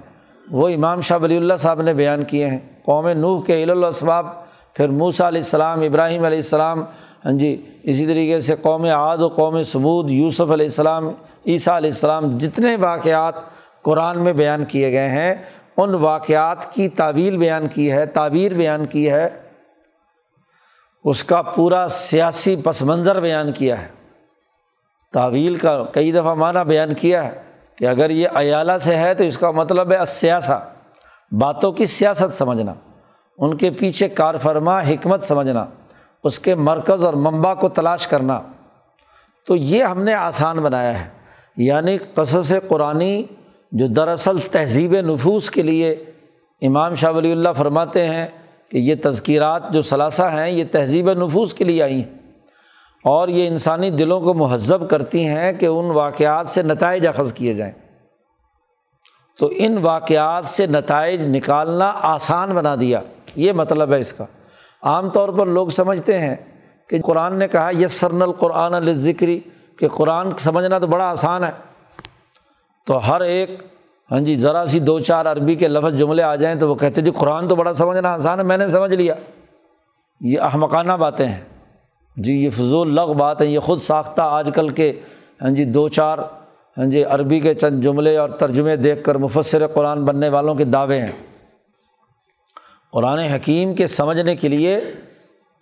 وہ 0.50 0.68
امام 0.68 1.00
شاہ 1.00 1.18
ولی 1.22 1.36
اللہ 1.36 1.54
صاحب 1.58 1.82
نے 1.82 1.94
بیان 1.94 2.24
کیے 2.24 2.46
ہیں۔ 2.46 2.58
قوم 2.82 3.08
نوح 3.08 3.44
کے 3.44 3.62
علل 3.62 3.84
و 3.84 3.86
اسباب، 3.86 4.26
پھر 4.74 4.88
موسا 4.88 5.28
علیہ 5.28 5.40
السلام، 5.40 5.80
ابراہیم 5.80 6.24
علیہ 6.24 6.38
السلام 6.38 6.84
ہاں 7.24 7.32
جی 7.32 7.62
اسی 7.82 8.06
طریقے 8.06 8.40
سے 8.40 8.54
قوم 8.62 8.84
عاد 8.84 9.18
و 9.18 9.28
قوم 9.28 9.62
سبود 9.62 10.10
یوسف 10.10 10.52
علیہ 10.52 10.66
السلام، 10.66 11.08
عیسیٰ 11.46 11.74
علیہ 11.74 11.90
السلام، 11.90 12.38
جتنے 12.38 12.76
واقعات 12.76 13.34
قرآن 13.82 14.24
میں 14.24 14.32
بیان 14.32 14.64
کیے 14.64 14.92
گئے 14.92 15.08
ہیں، 15.08 15.34
ان 15.76 15.94
واقعات 15.94 16.74
کی 16.74 16.88
تعویل 16.88 17.36
بیان 17.36 17.68
کی 17.68 17.92
ہے، 17.92 18.06
تعبیر 18.06 18.54
بیان 18.54 18.86
کی 18.86 19.10
ہے۔ 19.10 19.28
اس 21.04 21.24
کا 21.24 21.42
پورا 21.42 21.88
سیاسی 21.88 22.56
پس 22.56 22.82
منظر 22.82 23.20
بیان 23.20 23.52
کیا 23.52 23.82
ہے۔ 23.82 23.88
تعویل 25.16 25.56
کا 25.56 25.82
کئی 25.92 26.12
دفعہ 26.12 26.34
معنی 26.34 26.64
بیان 26.66 26.94
کیا 26.94 27.24
ہے 27.24 27.30
کہ 27.78 27.86
اگر 27.86 28.10
یہ 28.10 28.28
ایالہ 28.34 28.76
سے 28.80 28.96
ہے 28.96 29.14
تو 29.14 29.24
اس 29.24 29.38
کا 29.38 29.50
مطلب 29.50 29.92
ہے 29.92 30.04
سیاسا 30.06 30.58
باتوں 31.32 31.72
کی 31.72 31.86
سیاست 31.86 32.34
سمجھنا، 32.34 32.74
ان 33.38 33.56
کے 33.56 33.70
پیچھے 33.70 34.08
کار 34.08 34.34
فرما 34.42 34.80
حکمت 34.80 35.24
سمجھنا، 35.24 35.64
اس 36.24 36.38
کے 36.38 36.54
مرکز 36.54 37.04
اور 37.04 37.14
منبع 37.14 37.54
کو 37.54 37.68
تلاش 37.68 38.06
کرنا۔ 38.06 38.40
تو 39.46 39.56
یہ 39.56 39.84
ہم 39.84 40.02
نے 40.02 40.14
آسان 40.14 40.56
بنایا 40.56 40.98
ہے 41.00 41.08
یعنی 41.56 41.96
قصص 42.14 42.52
قرآن 42.68 43.02
جو 43.72 43.86
دراصل 43.86 44.38
تہذیب 44.50 44.94
نفوس 45.00 45.50
کے 45.50 45.62
لیے 45.62 45.92
امام 46.62 46.94
شاہ 46.94 47.12
ولی 47.12 47.32
اللہ 47.32 47.52
فرماتے 47.56 48.06
ہیں 48.06 48.26
کہ 48.70 48.78
یہ 48.78 48.94
تذکیرات 49.02 49.70
جو 49.70 49.82
ثلاثہ 49.82 50.22
ہیں، 50.22 50.50
یہ 50.50 50.64
تہذیب 50.70 51.12
نفوس 51.12 51.54
کے 51.54 51.64
لیے 51.64 51.82
آئی 51.82 52.02
ہیں۔ 52.02 52.25
اور 53.06 53.28
یہ 53.28 53.48
انسانی 53.48 53.90
دلوں 53.90 54.20
کو 54.20 54.34
مہذب 54.34 54.90
کرتی 54.90 55.26
ہیں 55.26 55.52
کہ 55.52 55.66
ان 55.66 55.84
واقعات 55.84 56.48
سے 56.48 56.62
نتائج 56.62 57.06
اخذ 57.06 57.32
کیے 57.32 57.52
جائیں۔ 57.52 57.72
تو 59.38 59.48
ان 59.56 59.78
واقعات 59.78 60.46
سے 60.46 60.66
نتائج 60.66 61.24
نکالنا 61.24 61.92
آسان 62.02 62.54
بنا 62.54 62.74
دیا۔ 62.80 63.00
یہ 63.36 63.52
مطلب 63.52 63.92
ہے 63.92 64.00
اس 64.00 64.12
کا۔ 64.12 64.24
عام 64.82 65.10
طور 65.10 65.28
پر 65.28 65.46
لوگ 65.46 65.68
سمجھتے 65.68 66.18
ہیں 66.18 66.36
کہ 66.88 67.00
قرآن 67.00 67.34
نے 67.34 67.48
کہا 67.48 67.70
یس 67.80 67.92
سرن 67.92 68.22
القرآن 68.22 68.74
الذکری 68.74 69.40
کہ 69.78 69.88
قرآن 69.88 70.28
سمجھنا 70.38 70.78
تو 70.78 70.86
بڑا 70.86 71.04
آسان 71.04 71.44
ہے۔ 71.44 71.50
تو 72.86 73.10
ہر 73.10 73.20
ایک 73.20 73.50
ہاں 74.10 74.20
جی 74.20 74.34
ذرا 74.34 74.66
سی 74.66 74.80
دو 74.80 75.00
چار 75.00 75.26
عربی 75.26 75.54
کے 75.54 75.68
لفظ 75.68 75.94
جملے 75.94 76.22
آ 76.22 76.34
جائیں 76.34 76.60
تو 76.60 76.68
وہ 76.68 76.74
کہتے 76.74 77.00
جی 77.00 77.10
قرآن 77.10 77.48
تو 77.48 77.54
بڑا 77.54 77.74
سمجھنا 77.74 78.12
آسان 78.12 78.38
ہے، 78.38 78.44
میں 78.44 78.56
نے 78.56 78.68
سمجھ 78.68 78.94
لیا۔ 78.94 79.14
یہ 80.20 80.40
احمقانہ 80.40 80.92
باتیں 80.92 81.28
ہیں۔ 81.28 81.55
جی 82.16 82.32
یہ 82.32 82.50
فضول 82.50 82.94
لغ 82.94 83.12
بات 83.12 83.40
ہے، 83.42 83.46
یہ 83.46 83.58
خود 83.58 83.78
ساختہ 83.78 84.22
آج 84.22 84.50
کل 84.54 84.68
کے 84.68 84.92
ہاں 85.42 85.50
جی 85.50 85.64
دو 85.64 85.88
چار 85.88 86.18
ہاں 86.78 86.84
جی 86.84 87.04
عربی 87.04 87.40
کے 87.40 87.54
چند 87.54 87.82
جملے 87.82 88.16
اور 88.16 88.28
ترجمے 88.28 88.76
دیکھ 88.76 89.04
کر 89.04 89.14
مفصر 89.14 89.66
قرآن 89.66 90.04
بننے 90.04 90.28
والوں 90.28 90.54
کے 90.54 90.64
دعوے 90.64 90.98
ہیں۔ 91.00 91.12
قرآن 92.92 93.18
حکیم 93.18 93.74
کے 93.74 93.86
سمجھنے 93.86 94.36
کے 94.36 94.48
لیے 94.48 94.80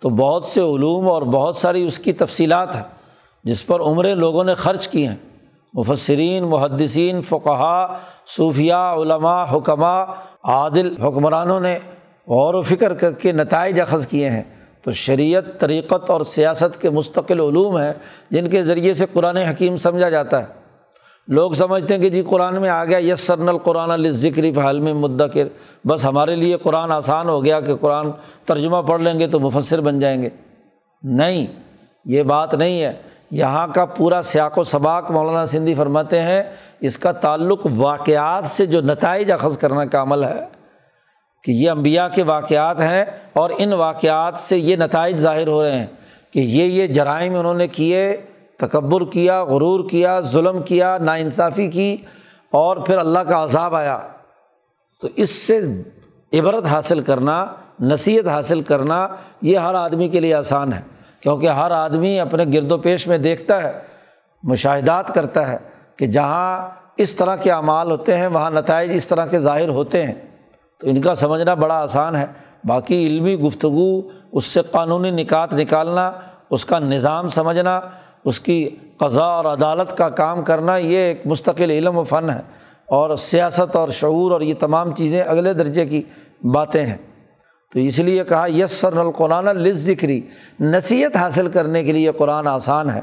تو 0.01 0.09
بہت 0.09 0.45
سے 0.45 0.61
علوم 0.61 1.07
اور 1.07 1.21
بہت 1.21 1.55
ساری 1.55 1.87
اس 1.87 1.99
کی 1.99 2.11
تفصیلات 2.13 2.75
ہیں، 2.75 2.83
جس 3.43 3.65
پر 3.65 3.79
عمریں 3.79 4.15
لوگوں 4.15 4.43
نے 4.43 4.53
خرچ 4.53 4.87
کی 4.87 5.07
ہیں۔ 5.07 5.15
مفسرین، 5.73 6.43
محدثین، 6.43 7.21
فقہا 7.21 7.97
صوفیہ 8.37 8.73
علماء 8.73 9.45
حکمہ 9.51 10.05
عادل 10.43 10.95
حکمرانوں 11.01 11.59
نے 11.59 11.79
غور 12.27 12.53
و 12.53 12.61
فکر 12.61 12.93
کر 12.93 13.11
کے 13.11 13.31
نتائج 13.31 13.81
اخذ 13.81 14.07
کیے 14.07 14.29
ہیں۔ 14.29 14.43
تو 14.85 14.91
شریعت، 14.91 15.43
طریقت 15.59 16.09
اور 16.09 16.21
سیاست 16.21 16.81
کے 16.81 16.89
مستقل 16.89 17.39
علوم 17.39 17.77
ہیں 17.77 17.93
جن 18.31 18.49
کے 18.49 18.63
ذریعے 18.63 18.93
سے 18.93 19.05
قرآن 19.13 19.37
حکیم 19.37 19.77
سمجھا 19.77 20.09
جاتا 20.09 20.39
ہے۔ 20.39 20.65
لوگ 21.27 21.51
سمجھتے 21.51 21.95
ہیں 21.95 22.01
کہ 22.01 22.09
جی 22.09 22.23
قرآن 22.29 22.61
میں 22.61 22.69
آ 22.69 22.85
گیا 22.85 22.97
یس 22.97 23.19
سرن 23.19 23.49
القرآن 23.49 23.91
الذکری 23.91 24.51
فعال 24.51 24.79
میں 24.79 24.93
مدکر۔ 24.93 25.47
بس 25.87 26.05
ہمارے 26.05 26.35
لیے 26.35 26.57
قرآن 26.57 26.91
آسان 26.91 27.29
ہو 27.29 27.45
گیا 27.45 27.59
کہ 27.59 27.75
قرآن 27.75 28.05
ترجمہ 28.45 28.81
پڑھ 28.81 29.01
لیں 29.01 29.19
گے 29.19 29.27
تو 29.27 29.39
مفصر 29.39 29.81
بن 29.81 29.99
جائیں 29.99 30.23
گے۔ 30.23 30.29
نہیں، 31.03 31.47
یہ 32.05 32.23
بات 32.23 32.53
نہیں 32.53 32.81
ہے۔ 32.81 32.93
یہاں 33.31 33.67
کا 33.67 33.85
پورا 33.85 34.21
سیاق 34.21 34.57
و 34.57 34.63
سباق 34.63 35.11
مولانا 35.11 35.45
سندھی 35.45 35.73
فرماتے 35.73 36.21
ہیں، 36.21 36.43
اس 36.79 36.97
کا 36.97 37.11
تعلق 37.11 37.67
واقعات 37.75 38.47
سے 38.47 38.65
جو 38.65 38.81
نتائج 38.81 39.31
اخذ 39.31 39.57
کرنے 39.57 39.87
کا 39.87 40.01
عمل 40.01 40.23
ہے۔ 40.23 40.64
کہ 41.45 41.51
یہ 41.51 41.69
امبیا 41.69 42.07
کے 42.07 42.23
واقعات 42.23 42.79
ہیں 42.79 43.05
اور 43.33 43.49
ان 43.57 43.73
واقعات 43.73 44.37
سے 44.37 44.57
یہ 44.57 44.75
نتائج 44.75 45.17
ظاہر 45.17 45.47
ہو 45.47 45.63
رہے 45.63 45.79
ہیں 45.79 45.85
کہ 46.33 46.39
یہ 46.39 46.63
یہ 46.63 46.87
جرائم 46.87 47.35
انہوں 47.35 47.53
نے 47.53 47.67
کیے، 47.67 48.17
تکبر 48.57 49.05
کیا، 49.05 49.43
غرور 49.43 49.89
کیا، 49.89 50.19
ظلم 50.19 50.61
کیا، 50.61 50.97
ناانصافی 50.97 51.67
کی 51.67 51.97
اور 52.51 52.77
پھر 52.77 52.97
اللہ 52.97 53.19
کا 53.19 53.43
عذاب 53.43 53.75
آیا۔ 53.75 53.99
تو 55.01 55.07
اس 55.15 55.29
سے 55.29 55.61
عبرت 56.39 56.65
حاصل 56.65 56.99
کرنا، 56.99 57.45
نصیحت 57.79 58.27
حاصل 58.27 58.61
کرنا 58.61 59.07
یہ 59.41 59.57
ہر 59.57 59.75
آدمی 59.75 60.07
کے 60.07 60.19
لیے 60.19 60.33
آسان 60.33 60.73
ہے۔ 60.73 60.81
کیونکہ 61.19 61.47
ہر 61.47 61.71
آدمی 61.71 62.19
اپنے 62.19 62.43
گرد 62.53 62.71
و 62.71 62.77
پیش 62.77 63.07
میں 63.07 63.17
دیکھتا 63.17 63.63
ہے، 63.63 63.71
مشاہدات 64.43 65.13
کرتا 65.13 65.51
ہے 65.51 65.57
کہ 65.97 66.05
جہاں 66.05 66.69
اس 66.97 67.15
طرح 67.15 67.35
کے 67.35 67.51
اعمال 67.51 67.91
ہوتے 67.91 68.17
ہیں، 68.17 68.27
وہاں 68.27 68.51
نتائج 68.51 68.91
اس 68.93 69.07
طرح 69.07 69.25
کے 69.25 69.39
ظاہر 69.39 69.69
ہوتے 69.69 70.03
ہیں۔ 70.03 70.13
تو 70.79 70.87
ان 70.87 71.01
کا 71.01 71.15
سمجھنا 71.15 71.53
بڑا 71.53 71.75
آسان 71.75 72.15
ہے۔ 72.15 72.25
باقی 72.63 73.05
علمی 73.05 73.35
گفتگو، 73.35 74.01
اس 74.31 74.45
سے 74.45 74.61
قانونی 74.71 75.11
نکات 75.11 75.53
نکالنا، 75.53 76.11
اس 76.49 76.65
کا 76.65 76.79
نظام 76.79 77.29
سمجھنا، 77.29 77.81
اس 78.25 78.39
کی 78.39 78.69
قضاء 78.97 79.25
اور 79.25 79.45
عدالت 79.45 79.97
کا 79.97 80.09
کام 80.09 80.43
کرنا، 80.43 80.77
یہ 80.77 80.97
ایک 80.97 81.21
مستقل 81.25 81.71
علم 81.71 81.97
و 81.97 82.03
فن 82.03 82.29
ہے۔ 82.29 82.41
اور 82.85 83.15
سیاست 83.15 83.75
اور 83.75 83.89
شعور 83.89 84.31
اور 84.31 84.41
یہ 84.41 84.53
تمام 84.59 84.95
چیزیں 84.95 85.23
اگلے 85.27 85.53
درجے 85.53 85.85
کی 85.85 86.03
باتیں 86.43 86.85
ہیں۔ 86.85 86.97
تو 87.73 87.79
اس 87.79 87.99
لیے 87.99 88.23
کہا 88.23 88.47
یس 88.47 88.71
سر 88.71 88.97
القرآن 88.97 89.71
ذکری 89.71 90.21
نصیحت 90.59 91.15
حاصل 91.15 91.47
کرنے 91.47 91.83
کے 91.83 91.91
لیے 91.91 92.11
قرآن 92.11 92.47
آسان 92.47 92.89
ہے۔ 92.89 93.01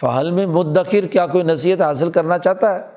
فہل 0.00 0.30
میں 0.30 0.46
مدخر 0.46 1.06
کیا 1.06 1.26
کوئی 1.26 1.44
نصیحت 1.44 1.82
حاصل 1.82 2.10
کرنا 2.10 2.38
چاہتا 2.38 2.74
ہے؟ 2.74 2.95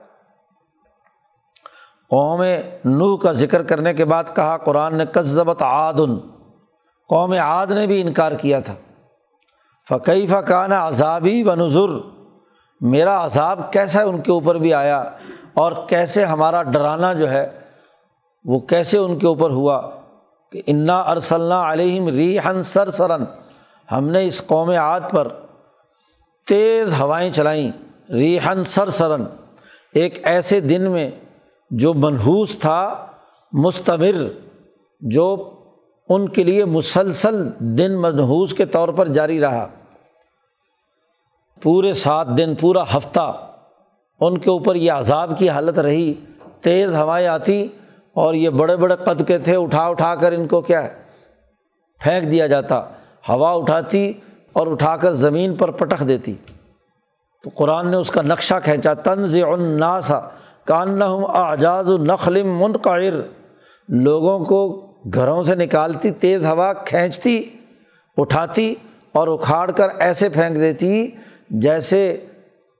قوم 2.10 2.44
نوح 2.86 3.18
کا 3.18 3.32
ذکر 3.32 3.64
کرنے 3.64 3.94
کے 3.94 4.06
بعد 4.06 4.24
کہا، 4.36 4.58
قرآن 4.58 4.96
نے 4.96 5.06
کذبت 5.06 5.62
عادن 5.62 6.18
قوم 7.10 7.32
عاد 7.32 7.68
نے 7.68 7.88
بھی 7.88 8.02
انکار 8.02 8.32
کیا 8.32 8.60
تھا۔ 8.60 8.74
فقی 9.90 10.28
فقان 10.28 10.72
عذابی 10.72 11.44
و 11.44 11.56
نظر 11.56 11.90
میرا 12.82 13.26
عذاب 13.26 13.74
کیسا 13.74 14.04
ان 14.04 14.22
کے 14.22 14.32
اوپر 14.32 14.56
بھی 14.56 14.74
آیا 14.74 15.00
اور 15.54 15.72
کیسے 15.88 16.26
ہمارا 16.26 16.64
ڈرانا 16.64 17.14
جو 17.14 17.30
ہے، 17.30 17.60
وہ 18.46 18.60
کیسے 18.60 18.98
ان 18.98 19.18
کے 19.20 19.28
اوپر 19.28 19.50
ہوا 19.50 19.82
کہ 20.52 20.62
انا 20.68 21.00
ارسلّہ 21.02 21.54
علیہم 21.54 22.08
ریحن 22.08 22.62
سر 22.62 22.90
سرن 22.90 23.24
ہم 23.92 24.08
نے 24.08 24.28
اس 24.28 24.48
قوم 24.48 24.70
عاد 24.70 25.00
پر 25.12 25.28
تیز 26.48 26.94
ہوائیں 27.00 27.32
چلائیں 27.32 27.72
ریحن 28.14 28.64
سر 28.64 28.90
سرن 28.90 29.24
ایک 29.94 30.20
ایسے 30.24 30.60
دن 30.60 30.92
میں 30.92 31.12
جو 31.70 31.94
منحوس 31.94 32.60
تھا، 32.60 33.06
مستمر، 33.52 34.30
جو 35.02 35.54
ان 36.10 36.30
کے 36.30 36.44
لیے 36.44 36.66
مسلسل 36.66 37.50
دن 37.60 38.02
منحوس 38.02 38.54
کے 38.54 38.66
طور 38.66 38.90
پر 38.90 39.08
جاری 39.08 39.40
رہا۔ 39.40 39.68
پورے 41.62 41.94
سات 41.94 42.28
دن، 42.38 42.56
پورا 42.56 42.84
ہفتہ 42.98 43.52
ان 44.20 44.38
کے 44.38 44.50
اوپر 44.50 44.76
یہ 44.76 44.92
عذاب 44.92 45.38
کی 45.38 45.50
حالت 45.50 45.80
رہی۔ 45.80 46.14
تیز 46.62 46.96
ہوائیں 46.96 47.28
آتی 47.28 47.68
اور 48.14 48.34
یہ 48.34 48.50
بڑے 48.50 48.76
بڑے 48.76 48.96
قد 48.96 49.28
کے 49.28 49.38
تھے، 49.38 49.56
اٹھا 49.56 49.88
اٹھا 49.88 50.16
کر 50.16 50.32
ان 50.32 50.48
کو 50.48 50.62
کیا 50.62 50.84
ہے؟ 50.84 50.94
پھینک 52.00 52.32
دیا 52.32 52.48
جاتا۔ 52.48 52.82
ہوا 53.30 53.52
اٹھاتی 53.52 54.14
اور 54.54 54.68
اٹھا 54.68 54.98
کر 54.98 55.12
زمین 55.12 55.56
پر 55.56 55.72
پٹخ 55.72 56.08
دیتی۔ 56.08 56.36
تو 57.44 57.50
قرآن 57.56 57.92
نے 57.92 57.98
اس 57.98 58.12
کا 58.12 58.22
نقشہ 58.22 58.56
کھینچا 58.64 58.94
طنز 58.94 59.36
الناسا 59.36 60.20
کان 60.70 61.02
اعجاز 61.02 61.90
نخلم 61.90 62.48
منقر 62.60 63.00
لوگوں 63.90 64.40
کو 64.46 64.60
گھروں 65.14 65.44
سے 65.44 65.56
نکالتی، 65.56 66.12
تیز 66.12 66.46
ہوا 66.46 66.74
کھینچتی، 66.74 67.44
اٹھاتی 68.18 68.76
اور 69.12 69.28
اکھاڑ 69.28 69.72
کر 69.72 69.88
ایسے 70.00 70.30
پھینک 70.30 70.56
دیتی 70.56 71.12
جیسے 71.50 72.02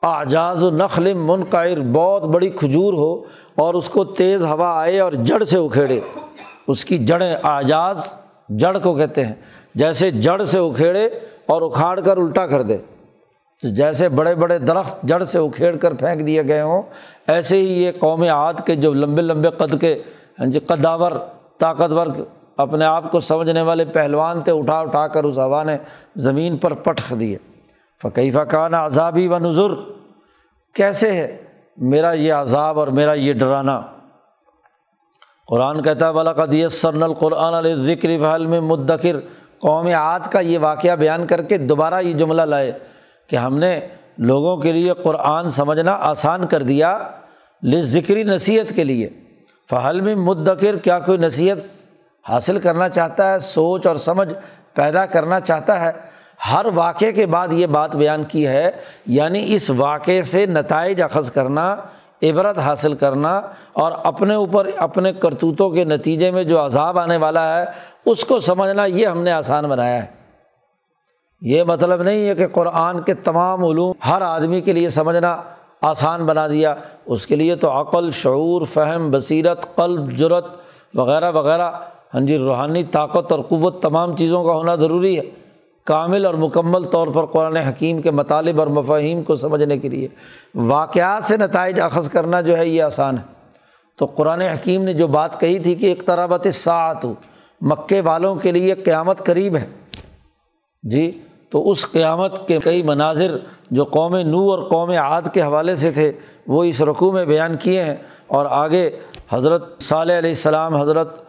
اعجاز 0.04 0.64
و 0.64 0.70
نخل 0.72 1.14
منقر 1.14 1.80
بہت 1.94 2.24
بڑی 2.24 2.50
کھجور 2.50 2.94
ہو 2.94 3.24
اور 3.56 3.74
اس 3.74 3.90
کو 3.90 4.04
تیز 4.04 4.44
ہوا 4.44 4.80
آئے 4.80 5.00
اور 5.00 5.14
جڑ 5.14 5.44
سے 5.44 5.58
اکھیڑے۔ 5.58 6.00
اس 6.68 6.86
کی 6.86 6.98
جڑیں 6.98 7.36
اعجاز 7.44 8.14
جڑ 8.50 8.78
کو 8.78 8.96
کہتے 8.96 9.26
ہیں، 9.26 9.34
جیسے 9.76 10.12
جڑ 10.12 10.44
سے 10.44 10.58
اکھیڑے 10.58 11.10
اور 11.46 11.62
اکھاڑ 11.62 12.00
کر 12.00 12.18
الٹا 12.18 12.48
کر 12.48 12.62
دے۔ 12.62 12.78
تو 13.64 13.70
جیسے 13.76 14.10
بڑے 14.10 14.36
بڑے 14.36 14.60
درخت 14.60 15.04
جڑ 15.04 15.24
سے 15.24 15.40
اکھیڑ 15.40 15.76
کر 15.76 15.94
پھینک 15.94 16.26
دیے 16.28 16.44
گئے 16.48 16.62
ہوں 16.62 16.82
ایسے 17.32 17.58
ہی 17.58 17.84
یہ 17.84 17.92
قوم 18.00 18.24
عاد 18.24 18.54
کے 18.66 18.76
جو 18.76 18.94
لمبے 18.94 19.22
لمبے 19.22 19.50
قد 19.58 19.80
کے 19.82 19.94
ہاں 20.40 20.46
جی 20.46 20.60
قداور، 20.60 21.12
طاقتور 21.58 22.08
اپنے 22.58 22.86
آپ 22.86 23.12
کو 23.12 23.20
سمجھنے 23.20 23.62
والے 23.62 23.86
پہلوان 23.86 24.42
تھے، 24.42 24.52
اٹھا 24.52 24.80
اٹھا 24.80 25.08
کر 25.08 25.24
اس 25.24 25.38
ہوا 25.38 25.64
نے 25.64 25.78
زمین 26.16 26.58
پر 26.58 26.74
پٹخ 26.74 27.14
دیے۔ 27.20 27.38
فقی 28.02 28.32
فقان 28.32 28.74
عذابی 28.74 29.28
و 29.28 29.38
نظر 29.40 29.74
کیسے 30.76 31.12
ہے 31.14 31.28
میرا 31.78 32.12
یہ 32.12 32.34
عذاب 32.34 32.80
اور 32.80 32.88
میرا 32.88 33.14
یہ 33.14 33.34
ڈرانا؟ 33.34 33.80
قرآن 35.48 35.82
کہتا 35.82 36.06
ہے 36.06 36.12
ولاقد 36.12 36.56
سرن 36.72 37.04
القرآن 37.04 37.54
علیہ 37.54 37.76
ذکر 37.76 38.10
فہل 38.22 38.46
میں 38.46 38.60
مدکر 38.62 39.20
قوم 39.60 39.88
عاد 39.88 40.28
کا 40.32 40.40
یہ 40.40 40.60
واقعہ 40.60 40.96
بیان 40.96 41.28
کر 41.28 41.42
کے 41.42 41.58
دوبارہ 41.58 42.02
یہ 42.02 42.14
جملہ 42.14 42.42
لائے 42.42 42.72
کہ 43.30 43.36
ہم 43.36 43.58
نے 43.58 43.80
لوگوں 44.20 44.58
کے 44.58 44.72
لیے 44.72 44.94
قرآن 44.94 45.48
سمجھنا 45.48 45.98
آسان 46.02 46.48
کر 46.48 46.64
دیا 46.64 46.98
ذکری 47.80 48.24
نصیحت 48.24 48.76
کے 48.76 48.84
لیے۔ 48.84 49.10
فہل 49.70 50.02
میں 50.02 50.16
مدکر، 50.16 50.76
کیا 50.76 51.00
کوئی 51.00 51.18
نصیحت 51.18 51.58
حاصل 52.30 52.60
کرنا 52.60 52.90
چاہتا 52.90 53.32
ہے، 53.32 53.40
سوچ 53.40 53.88
اور 53.88 53.96
سمجھ 53.96 54.34
پیدا 54.74 55.06
کرنا 55.06 55.40
چاہتا 55.40 55.80
ہے؟ 55.82 55.92
ہر 56.52 56.66
واقعے 56.76 57.12
کے 57.12 57.26
بعد 57.26 57.48
یہ 57.52 57.68
بات 57.68 57.96
بیان 57.96 58.24
کی 58.24 58.48
ہے 58.48 58.72
یعنی 59.06 59.54
اس 59.56 59.70
واقعے 59.70 60.22
سے 60.24 60.46
نتائج 60.46 61.02
اخذ 61.02 61.32
کرنا، 61.32 61.76
عبرت 62.24 62.58
حاصل 62.58 62.94
کرنا 62.94 63.42
اور 63.74 63.92
اپنے 64.04 64.36
اوپر 64.36 64.70
اپنے 64.78 65.14
کرتوتوں 65.14 65.70
کے 65.70 65.84
نتیجے 65.84 66.32
میں 66.32 66.44
جو 66.44 66.66
عذاب 66.66 67.00
آنے 67.00 67.18
والا 67.18 67.60
ہے، 67.60 67.66
اس 68.06 68.26
کو 68.26 68.40
سمجھنا 68.40 68.86
یہ 68.86 69.08
ہم 69.08 69.22
نے 69.22 69.32
آسان 69.32 69.66
بنایا 69.66 70.04
ہے۔ 70.04 70.19
یہ 71.42 71.64
مطلب 71.64 72.04
نہیں 72.04 72.30
ہے 72.30 72.36
کہ 72.36 72.48
قرآن 72.48 73.02
کے 73.02 73.14
تمام 73.14 73.66
علوم 73.66 73.92
ہر 74.10 74.22
آدمی 74.22 74.62
کے 74.62 74.74
لیے 74.74 74.90
سمجھنا 74.90 75.42
آسان 75.82 76.26
بنا 76.26 76.48
دیا۔ 76.48 76.76
اس 77.06 77.28
کے 77.28 77.36
لیے 77.36 77.56
تو 77.56 77.82
عقل، 77.82 78.12
شعور، 78.12 78.62
فہم، 78.66 79.12
بصیرت، 79.12 79.76
قلب 79.76 80.12
جرت 80.12 80.46
وغیرہ 80.94 81.32
وغیرہ۔ 81.32 81.72
ہاں 82.14 82.22
جی 82.22 82.38
روحانی 82.38 82.84
طاقت 82.84 83.32
اور 83.32 83.40
قوت 83.40 83.82
تمام 83.82 84.16
چیزوں 84.16 84.44
کا 84.44 84.54
ہونا 84.54 84.76
ضروری 84.76 85.18
ہے۔ 85.18 85.24
کامل 85.86 86.26
اور 86.26 86.34
مکمل 86.34 86.84
طور 86.84 87.08
پر 87.08 87.26
قرآن 87.26 87.56
حکیم 87.56 88.02
کے 88.02 88.12
مطالب 88.12 88.60
اور 88.60 88.68
مفاہیم 88.68 89.24
کو 89.24 89.36
سمجھنے 89.36 89.78
کے 89.78 89.90
لیے۔ 89.90 90.08
واقعات 90.56 91.24
سے 91.24 91.38
نتائج 91.38 91.80
اخذ 91.80 92.10
کرنا 92.10 92.42
جو 92.42 92.58
ہے 92.58 92.68
یہ 92.68 92.84
آسان 92.84 93.18
ہے۔ 93.18 93.24
تو 93.98 94.06
قرآن 94.06 94.42
حکیم 94.42 94.84
نے 94.84 94.94
جو 94.94 95.08
بات 95.08 95.40
کہی 95.40 95.60
تھی 95.60 95.76
کہ 95.76 95.92
اقترابت 95.92 96.48
ساعت 96.54 97.06
مکے 97.62 98.02
والوں 98.02 98.36
کے 98.36 98.52
لیے 98.52 98.74
قیامت 98.74 99.26
قریب 99.26 99.56
ہے۔ 99.56 99.68
جی 100.84 101.22
تو 101.50 101.72
اس 101.72 101.92
قیامت 101.92 102.48
کے 102.48 102.60
کئی 102.64 102.84
مناظر 102.84 103.38
جو 103.72 103.84
قوم 103.84 104.16
نو 104.16 104.52
اور 104.52 104.70
قوم 104.70 104.90
عاد 104.90 105.22
کے 105.34 105.42
حوالے 105.42 105.76
سے 105.76 105.92
تھے، 105.92 106.12
وہ 106.48 106.64
اس 106.64 106.82
رقوع 106.82 107.12
میں 107.12 107.26
بیان 107.26 107.58
کیے 107.58 107.84
ہیں۔ 107.84 107.96
اور 108.28 108.46
آگے 108.50 108.90
حضرت 109.30 109.82
صالح 109.82 110.18
علیہ 110.18 110.30
السلام، 110.30 110.76
حضرت 110.76 111.20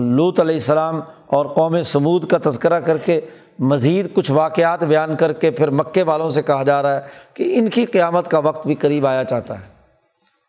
لوت 0.00 0.40
علیہ 0.40 0.54
السلام 0.54 1.00
اور 1.26 1.46
قوم 1.46 1.82
سمود 1.82 2.26
کا 2.26 2.50
تذکرہ 2.50 2.80
کر 2.80 2.98
کے 2.98 3.20
مزید 3.58 4.14
کچھ 4.14 4.30
واقعات 4.30 4.84
بیان 4.84 5.16
کر 5.16 5.32
کے 5.32 5.50
پھر 5.50 5.70
مکے 5.70 6.02
والوں 6.02 6.30
سے 6.30 6.42
کہا 6.42 6.62
جا 6.62 6.82
رہا 6.82 6.94
ہے 6.94 7.00
کہ 7.34 7.58
ان 7.58 7.68
کی 7.68 7.84
قیامت 7.84 8.28
کا 8.28 8.38
وقت 8.38 8.66
بھی 8.66 8.74
قریب 8.74 9.06
آیا 9.06 9.24
چاہتا 9.24 9.54
ہے۔ 9.54 9.64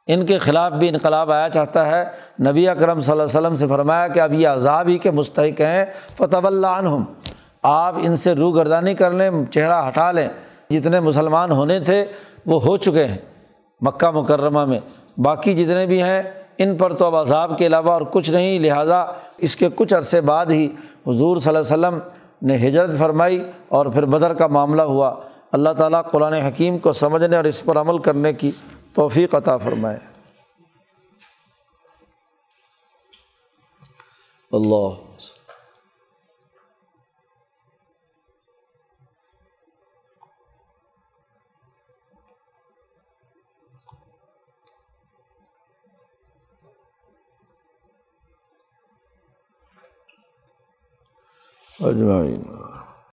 ان 0.07 0.25
کے 0.25 0.37
خلاف 0.37 0.71
بھی 0.71 0.89
انقلاب 0.89 1.31
آیا 1.31 1.49
چاہتا 1.49 1.87
ہے۔ 1.87 2.05
نبی 2.49 2.69
اکرم 2.69 3.01
صلی 3.01 3.11
اللہ 3.11 3.23
علیہ 3.23 3.39
وسلم 3.39 3.55
سے 3.55 3.67
فرمایا 3.67 4.07
کہ 4.07 4.19
اب 4.19 4.33
یہ 4.33 4.47
عذاب 4.47 4.87
ہی 4.87 4.97
کے 4.97 5.11
مستحق 5.11 5.61
ہیں۔ 5.61 5.85
فتح 6.17 6.37
اللہ 6.43 6.67
عنہم 6.67 7.03
آپ 7.63 7.95
ان 7.97 8.15
سے 8.15 8.33
روح 8.33 8.55
گردانی 8.55 8.93
کر 8.93 9.11
لیں، 9.11 9.45
چہرہ 9.51 9.87
ہٹا 9.87 10.11
لیں۔ 10.11 10.29
جتنے 10.69 10.99
مسلمان 10.99 11.51
ہونے 11.51 11.79
تھے، 11.79 12.05
وہ 12.45 12.63
ہو 12.63 12.77
چکے 12.77 13.05
ہیں 13.05 13.17
مکہ 13.81 14.11
مکرمہ 14.11 14.65
میں۔ 14.65 14.79
باقی 15.17 15.53
جتنے 15.53 15.85
بھی 15.85 16.01
ہیں، 16.01 16.23
ان 16.57 16.77
پر 16.77 16.93
تو 16.93 17.05
اب 17.05 17.15
عذاب 17.15 17.57
کے 17.57 17.67
علاوہ 17.67 17.91
اور 17.91 18.01
کچھ 18.01 18.29
نہیں۔ 18.29 18.59
لہٰذا 18.59 19.05
اس 19.37 19.55
کے 19.55 19.69
کچھ 19.75 19.93
عرصے 19.93 20.21
بعد 20.21 20.45
ہی 20.45 20.65
حضور 21.07 21.37
صلی 21.37 21.55
اللہ 21.55 21.73
علیہ 21.73 21.97
وسلم 21.97 21.99
نے 22.41 22.55
ہجرت 22.55 22.99
فرمائی 22.99 23.51
اور 23.67 23.85
پھر 23.85 24.05
بدر 24.05 24.33
کا 24.33 24.47
معاملہ 24.47 24.81
ہوا۔ 24.81 25.15
اللہ 25.51 25.69
تعالیٰ 25.69 26.01
قرآن 26.11 26.33
حکیم 26.33 26.77
کو 26.77 26.93
سمجھنے 26.93 27.35
اور 27.35 27.43
اس 27.43 27.63
پر 27.65 27.77
عمل 27.77 27.97
کرنے 27.97 28.33
کی 28.33 28.51
توفیق 28.93 29.35
عطا 29.35 29.57
فرمائے۔ 29.57 29.97
اللہ 34.51 35.06
اجمعین 51.81 52.41